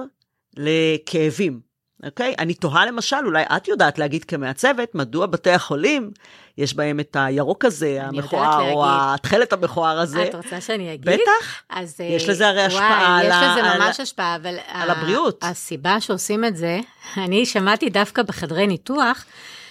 [0.58, 1.75] לכאבים.
[2.04, 2.36] אוקיי?
[2.40, 6.12] אני תוהה למשל, אולי את יודעת להגיד כמעצבת, מדוע בתי החולים,
[6.58, 8.84] יש בהם את הירוק הזה, המכוער, או.
[8.88, 10.24] התכלת המכוער הזה.
[10.24, 11.06] את רוצה שאני אגיד?
[11.06, 11.62] בטח.
[11.70, 14.56] אז יש אה, לזה הרי השפעה וואי, על יש לזה על ממש ה- השפעה, אבל...
[14.68, 15.40] על הבריאות.
[15.44, 16.80] הסיבה שעושים את זה,
[17.26, 19.26] אני שמעתי דווקא בחדרי ניתוח,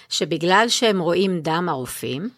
[0.09, 2.29] שבגלל שהם רואים דם הרופאים,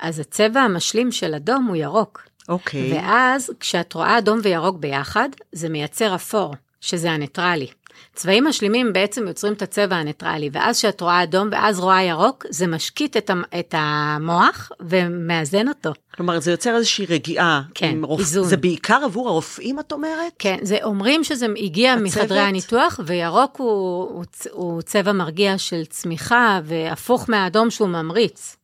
[0.00, 2.22] אז הצבע המשלים של אדום הוא ירוק.
[2.48, 2.92] אוקיי.
[2.94, 7.66] ואז כשאת רואה אדום וירוק ביחד, זה מייצר אפור, שזה הניטרלי.
[8.14, 12.66] צבעים משלימים בעצם יוצרים את הצבע הניטרלי, ואז כשאת רואה אדום ואז רואה ירוק, זה
[12.66, 15.92] משקיט את, המ- את המוח ומאזן אותו.
[16.14, 17.62] כלומר, זה יוצר איזושהי רגיעה.
[17.74, 18.20] כן, רופ...
[18.20, 18.44] איזון.
[18.44, 20.32] זה בעיקר עבור הרופאים, את אומרת?
[20.38, 22.06] כן, זה אומרים שזה הרגיע הצוות?
[22.06, 23.66] מחדרי הניתוח, וירוק הוא,
[24.10, 28.56] הוא, הוא צבע מרגיע של צמיחה, והפוך מהאדום שהוא ממריץ.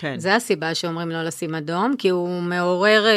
[0.00, 0.14] כן.
[0.18, 3.06] זה הסיבה שאומרים לא לשים אדום, כי הוא מעורר...
[3.06, 3.12] אה,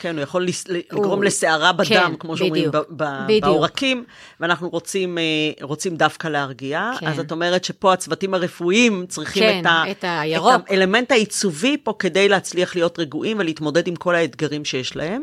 [0.00, 3.44] כן, הוא יכול לס- הוא- לגרום לסערה בדם, כן, כמו שאומרים, בדיוק, ב- ב- בדיוק.
[3.44, 4.04] בעורקים,
[4.40, 5.22] ואנחנו רוצים, אה,
[5.62, 6.90] רוצים דווקא להרגיע.
[7.00, 7.06] כן.
[7.06, 10.52] אז את אומרת שפה הצוותים הרפואיים צריכים כן, את, ה- את הירוק.
[10.66, 15.22] את האלמנט העיצובי פה כדי להצליח להיות רגועים ולהתמודד עם כל האתגרים שיש להם,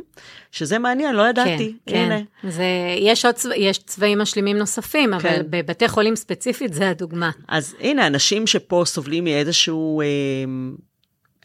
[0.52, 1.76] שזה מעניין, לא ידעתי.
[1.86, 2.20] כן, הנה.
[2.42, 2.50] כן.
[2.50, 2.64] זה,
[3.00, 5.42] יש, עוד, יש צבעים משלימים נוספים, אבל כן.
[5.50, 7.30] בבתי חולים ספציפית זה הדוגמה.
[7.48, 10.06] אז הנה, אנשים שפה סובלים מאיזשהו אה,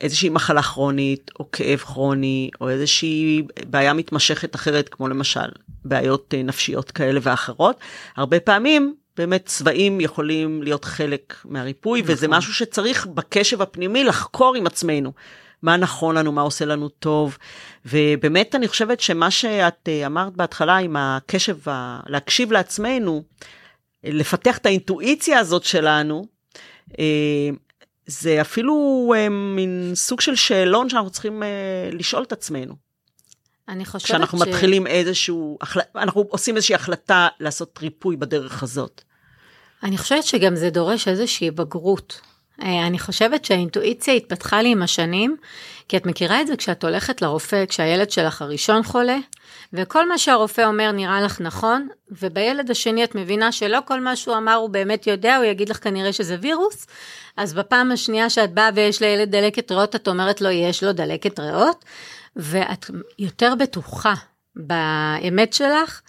[0.00, 5.48] איזושהי מחלה כרונית, או כאב כרוני, או איזושהי בעיה מתמשכת אחרת, כמו למשל
[5.84, 7.76] בעיות אה, נפשיות כאלה ואחרות,
[8.16, 12.14] הרבה פעמים באמת צבעים יכולים להיות חלק מהריפוי, נכון.
[12.14, 15.12] וזה משהו שצריך בקשב הפנימי לחקור עם עצמנו.
[15.62, 17.38] מה נכון לנו, מה עושה לנו טוב.
[17.86, 21.56] ובאמת אני חושבת שמה שאת אה, אמרת בהתחלה עם הקשב,
[22.06, 23.22] להקשיב לעצמנו,
[24.04, 26.26] לפתח את האינטואיציה הזאת שלנו,
[26.98, 27.50] אה,
[28.06, 28.74] זה אפילו
[29.16, 31.42] אה, מין סוג של שאלון שאנחנו צריכים
[31.92, 32.74] לשאול את עצמנו.
[33.68, 34.42] אני חושבת כשאנחנו ש...
[34.42, 35.58] מתחילים איזשהו,
[35.94, 39.02] אנחנו עושים איזושהי החלטה לעשות ריפוי בדרך הזאת.
[39.82, 42.20] אני חושבת שגם זה דורש איזושהי בגרות.
[42.62, 45.36] אה, אני חושבת שהאינטואיציה התפתחה לי עם השנים,
[45.88, 49.16] כי את מכירה את זה כשאת הולכת לרופא, כשהילד שלך הראשון חולה,
[49.72, 54.36] וכל מה שהרופא אומר נראה לך נכון, ובילד השני את מבינה שלא כל מה שהוא
[54.36, 56.86] אמר הוא באמת יודע, הוא יגיד לך כנראה שזה וירוס,
[57.36, 61.40] אז בפעם השנייה שאת באה ויש לילד דלקת ריאות, את אומרת לו יש לו דלקת
[61.40, 61.84] ריאות,
[62.36, 64.14] ואת יותר בטוחה
[64.56, 66.00] באמת שלך,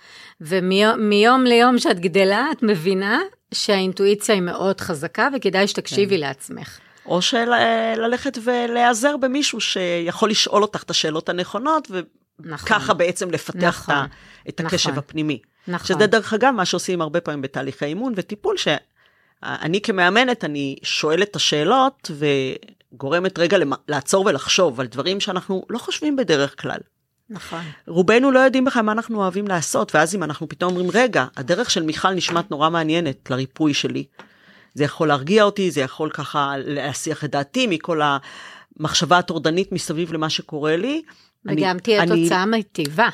[0.41, 3.19] ומיום ליום שאת גדלה, את מבינה
[3.53, 6.21] שהאינטואיציה היא מאוד חזקה וכדאי שתקשיבי כן.
[6.21, 6.79] לעצמך.
[7.05, 11.91] או שללכת ולהיעזר במישהו שיכול לשאול אותך את השאלות הנכונות,
[12.39, 12.97] וככה נכון.
[12.97, 14.05] בעצם לפתח נכון.
[14.49, 14.99] את הקשב נכון.
[14.99, 15.39] הפנימי.
[15.67, 15.87] נכון.
[15.87, 21.35] שזה דרך אגב מה שעושים הרבה פעמים בתהליכי אימון וטיפול, שאני כמאמנת, אני שואלת את
[21.35, 22.11] השאלות
[22.93, 26.79] וגורמת רגע לעצור ולחשוב על דברים שאנחנו לא חושבים בדרך כלל.
[27.29, 27.61] נכון.
[27.87, 31.71] רובנו לא יודעים בכלל מה אנחנו אוהבים לעשות, ואז אם אנחנו פתאום אומרים, רגע, הדרך
[31.71, 34.05] של מיכל נשמעת נורא מעניינת לריפוי שלי.
[34.73, 38.01] זה יכול להרגיע אותי, זה יכול ככה להסיח את דעתי מכל
[38.79, 41.01] המחשבה הטורדנית מסביב למה שקורה לי.
[41.45, 42.23] וגם תהיה אני...
[42.23, 43.09] תוצאה מיטיבה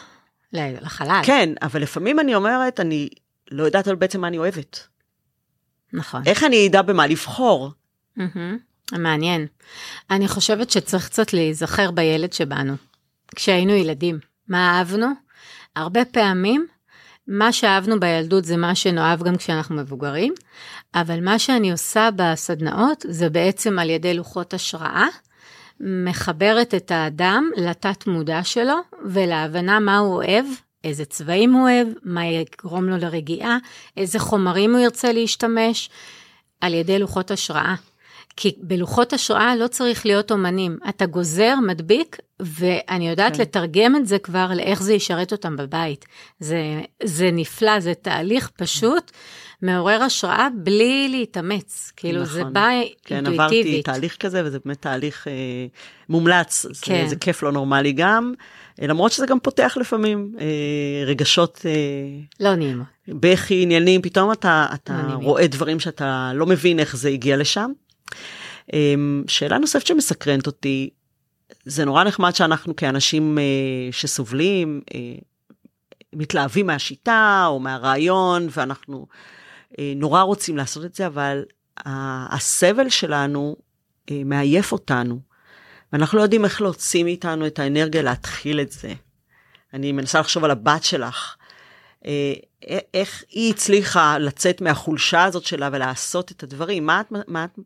[0.54, 1.22] לחלל.
[1.24, 3.10] כן, אבל לפעמים אני אומרת, אני
[3.52, 4.88] לא יודעת על בעצם מה אני אוהבת.
[5.94, 6.22] נכון.
[6.26, 7.72] איך אני אדע במה לבחור?
[8.18, 8.98] Mm-hmm.
[8.98, 9.48] מעניין.
[10.12, 12.74] אני חושבת שצריך קצת להיזכר בילד שבנו.
[13.34, 14.20] כשהיינו ילדים.
[14.48, 15.08] מה אהבנו?
[15.76, 16.68] הרבה פעמים
[17.28, 20.34] מה שאהבנו בילדות זה מה שנאהב גם כשאנחנו מבוגרים,
[20.96, 25.08] אבל מה שאני עושה בסדנאות זה בעצם על ידי לוחות השראה,
[25.80, 28.76] מחברת את האדם לתת מודע שלו
[29.06, 30.46] ולהבנה מה הוא אוהב,
[30.84, 33.58] איזה צבעים הוא אוהב, מה יגרום לו לרגיעה,
[33.98, 35.90] איזה חומרים הוא ירצה להשתמש,
[36.62, 37.76] על ידי לוחות השראה.
[38.36, 43.42] כי בלוחות השראה לא צריך להיות אומנים, אתה גוזר, מדביק, ואני יודעת כן.
[43.42, 46.06] לתרגם את זה כבר לאיך זה ישרת אותם בבית.
[46.40, 49.12] זה, זה נפלא, זה תהליך פשוט.
[49.62, 52.34] מעורר השראה בלי להתאמץ, כאילו נכון.
[52.34, 52.70] זה בא
[53.04, 53.36] כן, אינטואיטיבית.
[53.36, 55.34] כן, עברתי תהליך כזה וזה באמת תהליך אה,
[56.10, 57.04] מומלץ, כן.
[57.04, 58.34] זה, זה כיף לא נורמלי גם,
[58.82, 61.62] אה, למרות שזה גם פותח לפעמים אה, רגשות...
[61.66, 61.72] אה,
[62.40, 62.86] לא נעימות.
[63.08, 67.72] בכי, עניינים, פתאום אתה, אתה לא רואה דברים שאתה לא מבין איך זה הגיע לשם.
[68.74, 70.90] אמ, שאלה נוספת שמסקרנת אותי,
[71.66, 73.44] זה נורא נחמד שאנחנו כאנשים אה,
[73.92, 75.00] שסובלים, אה,
[76.14, 79.08] מתלהבים מהשיטה או מהרעיון, ואנחנו
[79.80, 81.44] אה, נורא רוצים לעשות את זה, אבל
[81.86, 83.56] הסבל שלנו
[84.12, 85.20] מעייף אותנו,
[85.94, 88.94] ואנחנו לא יודעים איך להוציא מאיתנו את האנרגיה להתחיל את זה.
[89.74, 91.36] אני מנסה לחשוב על הבת שלך.
[92.94, 96.86] איך היא הצליחה לצאת מהחולשה הזאת שלה ולעשות את הדברים?
[96.86, 97.60] מה את, מה את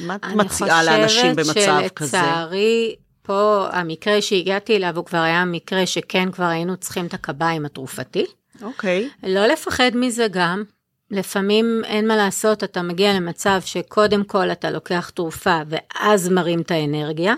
[0.00, 1.70] מה את מציעה לאנשים במצב כזה?
[1.70, 7.06] אני חושבת שלצערי, פה המקרה שהגעתי אליו הוא כבר היה מקרה שכן כבר היינו צריכים
[7.06, 8.26] את הקביים התרופתי.
[8.62, 9.08] אוקיי.
[9.22, 9.26] Okay.
[9.28, 10.64] לא לפחד מזה גם.
[11.10, 16.70] לפעמים אין מה לעשות, אתה מגיע למצב שקודם כל אתה לוקח תרופה ואז מרים את
[16.70, 17.34] האנרגיה.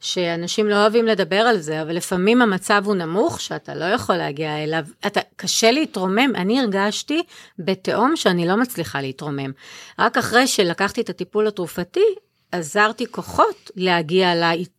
[0.00, 4.64] שאנשים לא אוהבים לדבר על זה, אבל לפעמים המצב הוא נמוך, שאתה לא יכול להגיע
[4.64, 4.84] אליו.
[5.06, 7.22] אתה, קשה להתרומם, אני הרגשתי
[7.58, 9.52] בתהום שאני לא מצליחה להתרומם.
[9.98, 12.04] רק אחרי שלקחתי את הטיפול התרופתי,
[12.52, 14.32] עזרתי כוחות להגיע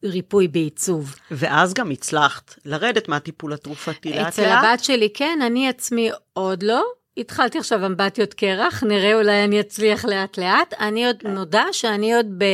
[0.04, 1.16] לריפוי בעיצוב.
[1.32, 4.28] ואז גם הצלחת לרדת מהטיפול התרופתי לאט לאט?
[4.28, 6.84] אצל הבת שלי כן, אני עצמי עוד לא.
[7.18, 10.74] התחלתי עכשיו אמבטיות קרח, נראה אולי אני אצליח לאט לאט.
[10.80, 12.46] אני עוד נודע שאני עוד ב...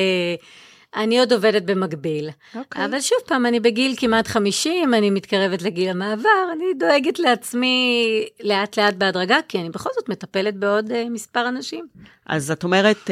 [0.96, 2.30] אני עוד עובדת במקביל.
[2.30, 2.58] Okay.
[2.58, 2.86] אוקיי.
[2.86, 8.80] אבל שוב פעם, אני בגיל כמעט 50, אני מתקרבת לגיל המעבר, אני דואגת לעצמי לאט
[8.80, 11.88] לאט בהדרגה, כי אני בכל זאת מטפלת בעוד uh, מספר אנשים.
[12.26, 13.10] אז את אומרת, uh,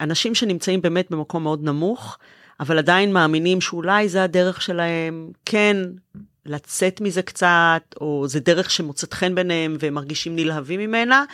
[0.00, 2.18] אנשים שנמצאים באמת במקום מאוד נמוך,
[2.60, 5.76] אבל עדיין מאמינים שאולי זה הדרך שלהם, כן,
[6.46, 11.24] לצאת מזה קצת, או זה דרך שמוצאת חן ביניהם והם מרגישים נלהבים ממנה,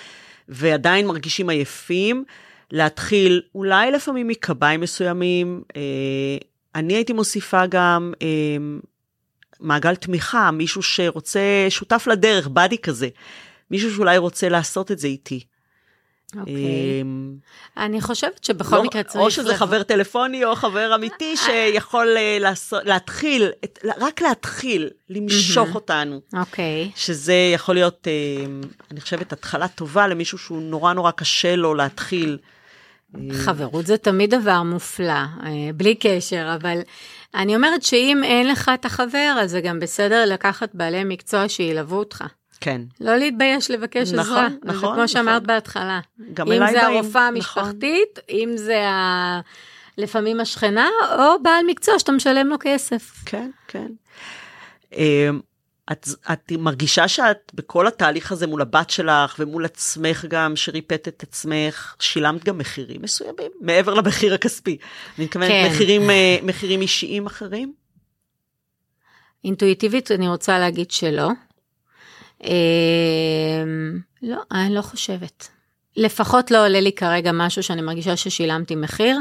[0.49, 2.25] ועדיין מרגישים עייפים.
[2.71, 5.63] להתחיל אולי לפעמים מקביים מסוימים.
[5.77, 5.81] אה,
[6.75, 8.27] אני הייתי מוסיפה גם אה,
[9.61, 13.09] מעגל תמיכה, מישהו שרוצה, שותף לדרך, באדי כזה.
[13.71, 15.41] מישהו שאולי רוצה לעשות את זה איתי.
[16.41, 16.55] אוקיי.
[17.03, 17.35] אמ,
[17.77, 19.17] אני חושבת שבכל לא- מקרה צריך...
[19.25, 24.89] או שזה לבוא- חבר טלפוני או חבר אמיתי שיכול אה, לעשות- להתחיל, את- רק להתחיל,
[25.11, 26.21] למשוך אותנו.
[26.39, 26.91] אוקיי.
[26.97, 28.07] שזה יכול להיות,
[28.91, 32.39] אני חושבת, התחלה טובה למישהו שהוא נורא נורא קשה לו להתחיל.
[33.33, 36.81] חברות זה תמיד דבר מופלא, אה, בלי קשר, אבל
[37.35, 41.97] אני אומרת שאם אין לך את החבר, אז זה גם בסדר לקחת בעלי מקצוע שילוו
[41.97, 42.25] אותך.
[42.61, 42.81] כן.
[43.01, 44.49] לא להתבייש לבקש נכון, עזרה.
[44.65, 45.09] נכון, זה כמו נכון.
[45.09, 46.01] שאמרת בהתחלה.
[46.35, 47.63] גם אם אליי זה באים, הרופאה נכון.
[47.63, 49.41] המשפחתית, אם זה ה...
[49.99, 50.89] לפעמים השכנה,
[51.19, 53.23] או בעל מקצוע שאתה משלם לו כסף.
[53.27, 53.87] כן, כן.
[55.89, 61.09] אה, את, את מרגישה שאת בכל התהליך הזה מול הבת שלך ומול עצמך גם, שריפאת
[61.09, 64.79] את עצמך, שילמת גם מחירים מסוימים, מעבר למחיר הכספי.
[65.19, 65.69] אני מתכוונת כן.
[65.73, 67.73] מחירים, אה, מחירים אישיים אחרים?
[69.45, 71.29] אינטואיטיבית אני רוצה להגיד שלא.
[72.45, 75.49] אמ, לא, אני לא חושבת.
[75.97, 79.19] לפחות לא עולה לי כרגע משהו שאני מרגישה ששילמתי מחיר.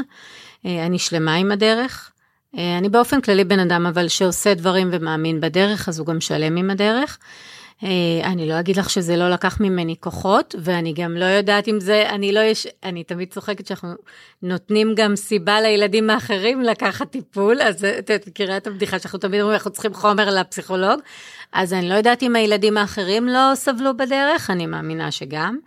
[0.66, 2.12] אה, אני שלמה עם הדרך.
[2.56, 6.56] אה, אני באופן כללי בן אדם, אבל שעושה דברים ומאמין בדרך, אז הוא גם שלם
[6.56, 7.18] עם הדרך.
[7.84, 7.88] אה,
[8.24, 12.08] אני לא אגיד לך שזה לא לקח ממני כוחות, ואני גם לא יודעת אם זה,
[12.08, 13.88] אני לא יש, אני תמיד צוחקת שאנחנו
[14.42, 19.54] נותנים גם סיבה לילדים האחרים לקחת טיפול, אז את מכירה את הבדיחה שאנחנו תמיד אומרים,
[19.54, 21.00] אנחנו צריכים חומר לפסיכולוג,
[21.52, 25.58] אז אני לא יודעת אם הילדים האחרים לא סבלו בדרך, אני מאמינה שגם.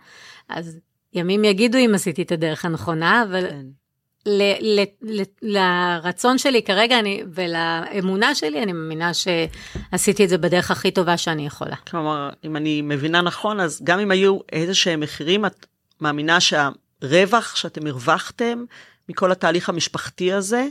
[0.48, 0.78] אז
[1.14, 3.81] ימים יגידו אם עשיתי את הדרך הנכונה, אבל כן.
[4.26, 10.70] ל- ל- ל- לרצון שלי כרגע אני, ולאמונה שלי, אני מאמינה שעשיתי את זה בדרך
[10.70, 11.76] הכי טובה שאני יכולה.
[11.76, 15.66] כלומר, אם אני מבינה נכון, אז גם אם היו איזה שהם מחירים, את
[16.00, 18.64] מאמינה שהרווח שאתם הרווחתם
[19.08, 20.66] מכל התהליך המשפחתי הזה,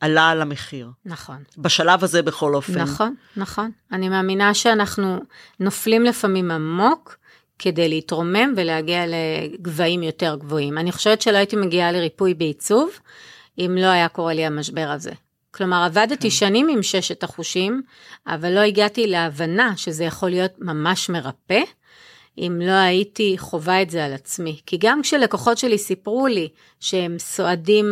[0.00, 0.90] עלה על המחיר.
[1.04, 1.36] נכון.
[1.58, 2.78] בשלב הזה בכל אופן.
[2.78, 3.70] נכון, נכון.
[3.92, 5.22] אני מאמינה שאנחנו
[5.60, 7.16] נופלים לפעמים עמוק
[7.62, 10.78] כדי להתרומם ולהגיע לגבהים יותר גבוהים.
[10.78, 12.90] אני חושבת שלא הייתי מגיעה לריפוי בעיצוב,
[13.58, 15.10] אם לא היה קורה לי המשבר הזה.
[15.50, 17.82] כלומר, עבדתי שנים עם ששת החושים,
[18.26, 21.60] אבל לא הגעתי להבנה שזה יכול להיות ממש מרפא,
[22.38, 24.60] אם לא הייתי חווה את זה על עצמי.
[24.66, 26.48] כי גם כשלקוחות שלי סיפרו לי
[26.80, 27.86] שהם סועדים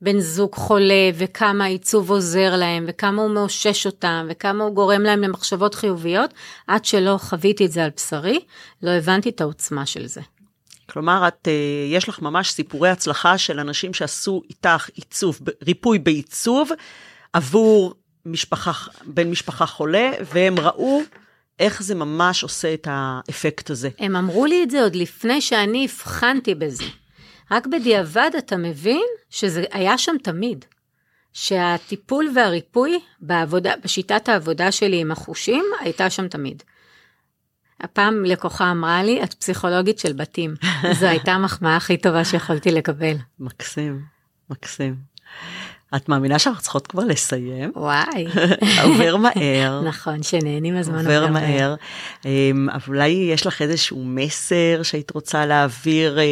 [0.00, 5.20] בן זוג חולה, וכמה העיצוב עוזר להם, וכמה הוא מאושש אותם, וכמה הוא גורם להם
[5.20, 6.34] למחשבות חיוביות,
[6.66, 8.40] עד שלא חוויתי את זה על בשרי,
[8.82, 10.20] לא הבנתי את העוצמה של זה.
[10.90, 11.52] כלומר, את, אה,
[11.88, 16.70] יש לך ממש סיפורי הצלחה של אנשים שעשו איתך עיצוב, ריפוי בעיצוב,
[17.32, 17.94] עבור
[18.26, 18.72] משפחה,
[19.06, 21.00] בן משפחה חולה, והם ראו
[21.58, 23.88] איך זה ממש עושה את האפקט הזה.
[23.98, 26.84] הם אמרו לי את זה עוד לפני שאני הבחנתי בזה.
[27.50, 30.64] רק בדיעבד אתה מבין שזה היה שם תמיד.
[31.32, 36.62] שהטיפול והריפוי בעבודה, בשיטת העבודה שלי עם החושים, הייתה שם תמיד.
[37.80, 40.54] הפעם לקוחה אמרה לי, את פסיכולוגית של בתים.
[41.00, 43.16] זו הייתה המחמאה הכי טובה שיכולתי לקבל.
[43.40, 44.02] מקסים,
[44.50, 44.96] מקסים.
[45.96, 47.72] את מאמינה שאנחנו צריכות כבר לסיים?
[47.76, 48.26] וואי.
[48.84, 49.80] עובר מהר.
[49.84, 51.74] נכון, שנהנים הזמן עובר מהר.
[52.24, 56.24] אמ, אבל אולי יש לך איזשהו מסר שהיית רוצה להעביר אה,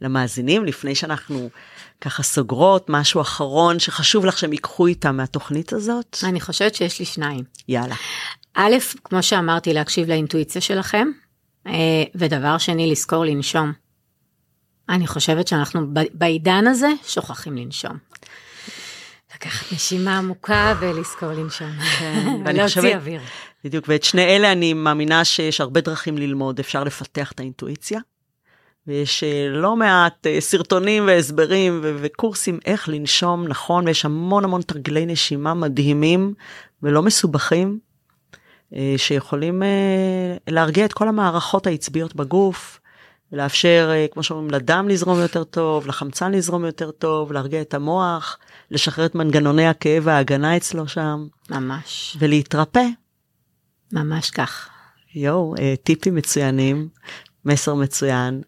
[0.00, 1.50] למאזינים לפני שאנחנו
[2.00, 6.16] ככה סוגרות, משהו אחרון שחשוב לך שהם ייקחו איתם מהתוכנית הזאת?
[6.24, 7.44] אני חושבת שיש לי שניים.
[7.68, 7.94] יאללה.
[8.54, 11.08] א', כמו שאמרתי, להקשיב לאינטואיציה שלכם,
[11.66, 11.72] אה,
[12.14, 13.72] ודבר שני, לזכור לנשום.
[14.88, 17.96] אני חושבת שאנחנו בעידן הזה שוכחים לנשום.
[19.40, 21.70] לקחת נשימה עמוקה ולזכור לנשום.
[22.44, 23.20] ואני להוציא חושבת- אוויר.
[23.64, 28.00] בדיוק, ואת שני אלה אני מאמינה שיש הרבה דרכים ללמוד, אפשר לפתח את האינטואיציה,
[28.86, 34.62] ויש אה, לא מעט אה, סרטונים והסברים ו- וקורסים איך לנשום נכון, ויש המון המון
[34.62, 36.34] תרגילי נשימה מדהימים
[36.82, 37.78] ולא מסובכים,
[38.74, 39.62] אה, שיכולים
[40.48, 42.80] להרגיע את כל המערכות העצביות בגוף,
[43.32, 48.38] ולאפשר, אה, כמו שאומרים, לדם לזרום יותר טוב, לחמצן לזרום יותר טוב, להרגיע את המוח,
[48.70, 52.84] לשחרר את מנגנוני הכאב וההגנה אצלו שם, ממש, ולהתרפא.
[53.92, 54.68] ממש כך.
[55.14, 56.88] יואו, אה, טיפים מצוינים,
[57.44, 58.42] מסר מצוין.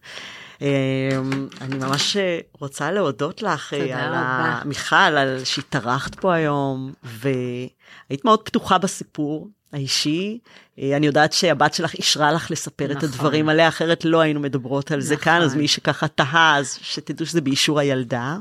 [0.62, 1.18] אה,
[1.60, 2.16] אני ממש
[2.52, 4.60] רוצה להודות לך, תודה על רבה.
[4.64, 10.38] מיכל, על שהתארחת פה היום, והיית מאוד פתוחה בסיפור האישי.
[10.78, 13.08] אה, אני יודעת שהבת שלך אישרה לך לספר את נכון.
[13.08, 15.24] הדברים עליה, אחרת לא היינו מדברות על זה נכון.
[15.24, 18.36] כאן, אז מי שככה תהה, אז שתדעו שזה באישור הילדה.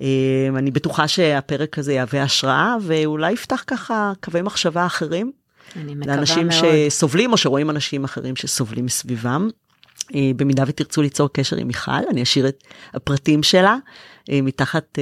[0.00, 0.06] אה,
[0.56, 5.32] אני בטוחה שהפרק הזה יהווה השראה, ואולי יפתח ככה קווי מחשבה אחרים.
[5.76, 6.88] אני מקווה לאנשים מאוד.
[6.88, 9.48] שסובלים או שרואים אנשים אחרים שסובלים מסביבם.
[10.14, 12.64] אה, במידה ותרצו ליצור קשר עם מיכל, אני אשאיר את
[12.94, 13.76] הפרטים שלה
[14.30, 14.98] מתחת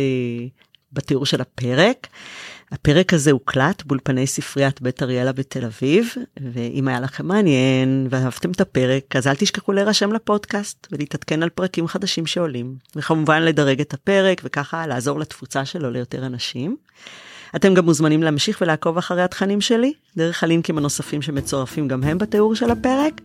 [0.92, 2.06] בתיאור של הפרק.
[2.72, 6.14] הפרק הזה הוקלט באולפני ספריית בית אריאלה בתל אביב,
[6.52, 11.86] ואם היה לכם מעניין ואהבתם את הפרק, אז אל תשכחו להירשם לפודקאסט ולהתעדכן על פרקים
[11.86, 16.76] חדשים שעולים, וכמובן לדרג את הפרק וככה לעזור לתפוצה שלו ליותר אנשים.
[17.56, 22.54] אתם גם מוזמנים להמשיך ולעקוב אחרי התכנים שלי, דרך הלינקים הנוספים שמצורפים גם הם בתיאור
[22.54, 23.20] של הפרק.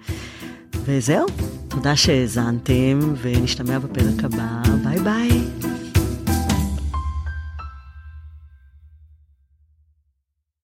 [0.86, 1.26] וזהו,
[1.68, 5.55] תודה שהאזנתם, ונשתמע בפרק הבא, ביי ביי.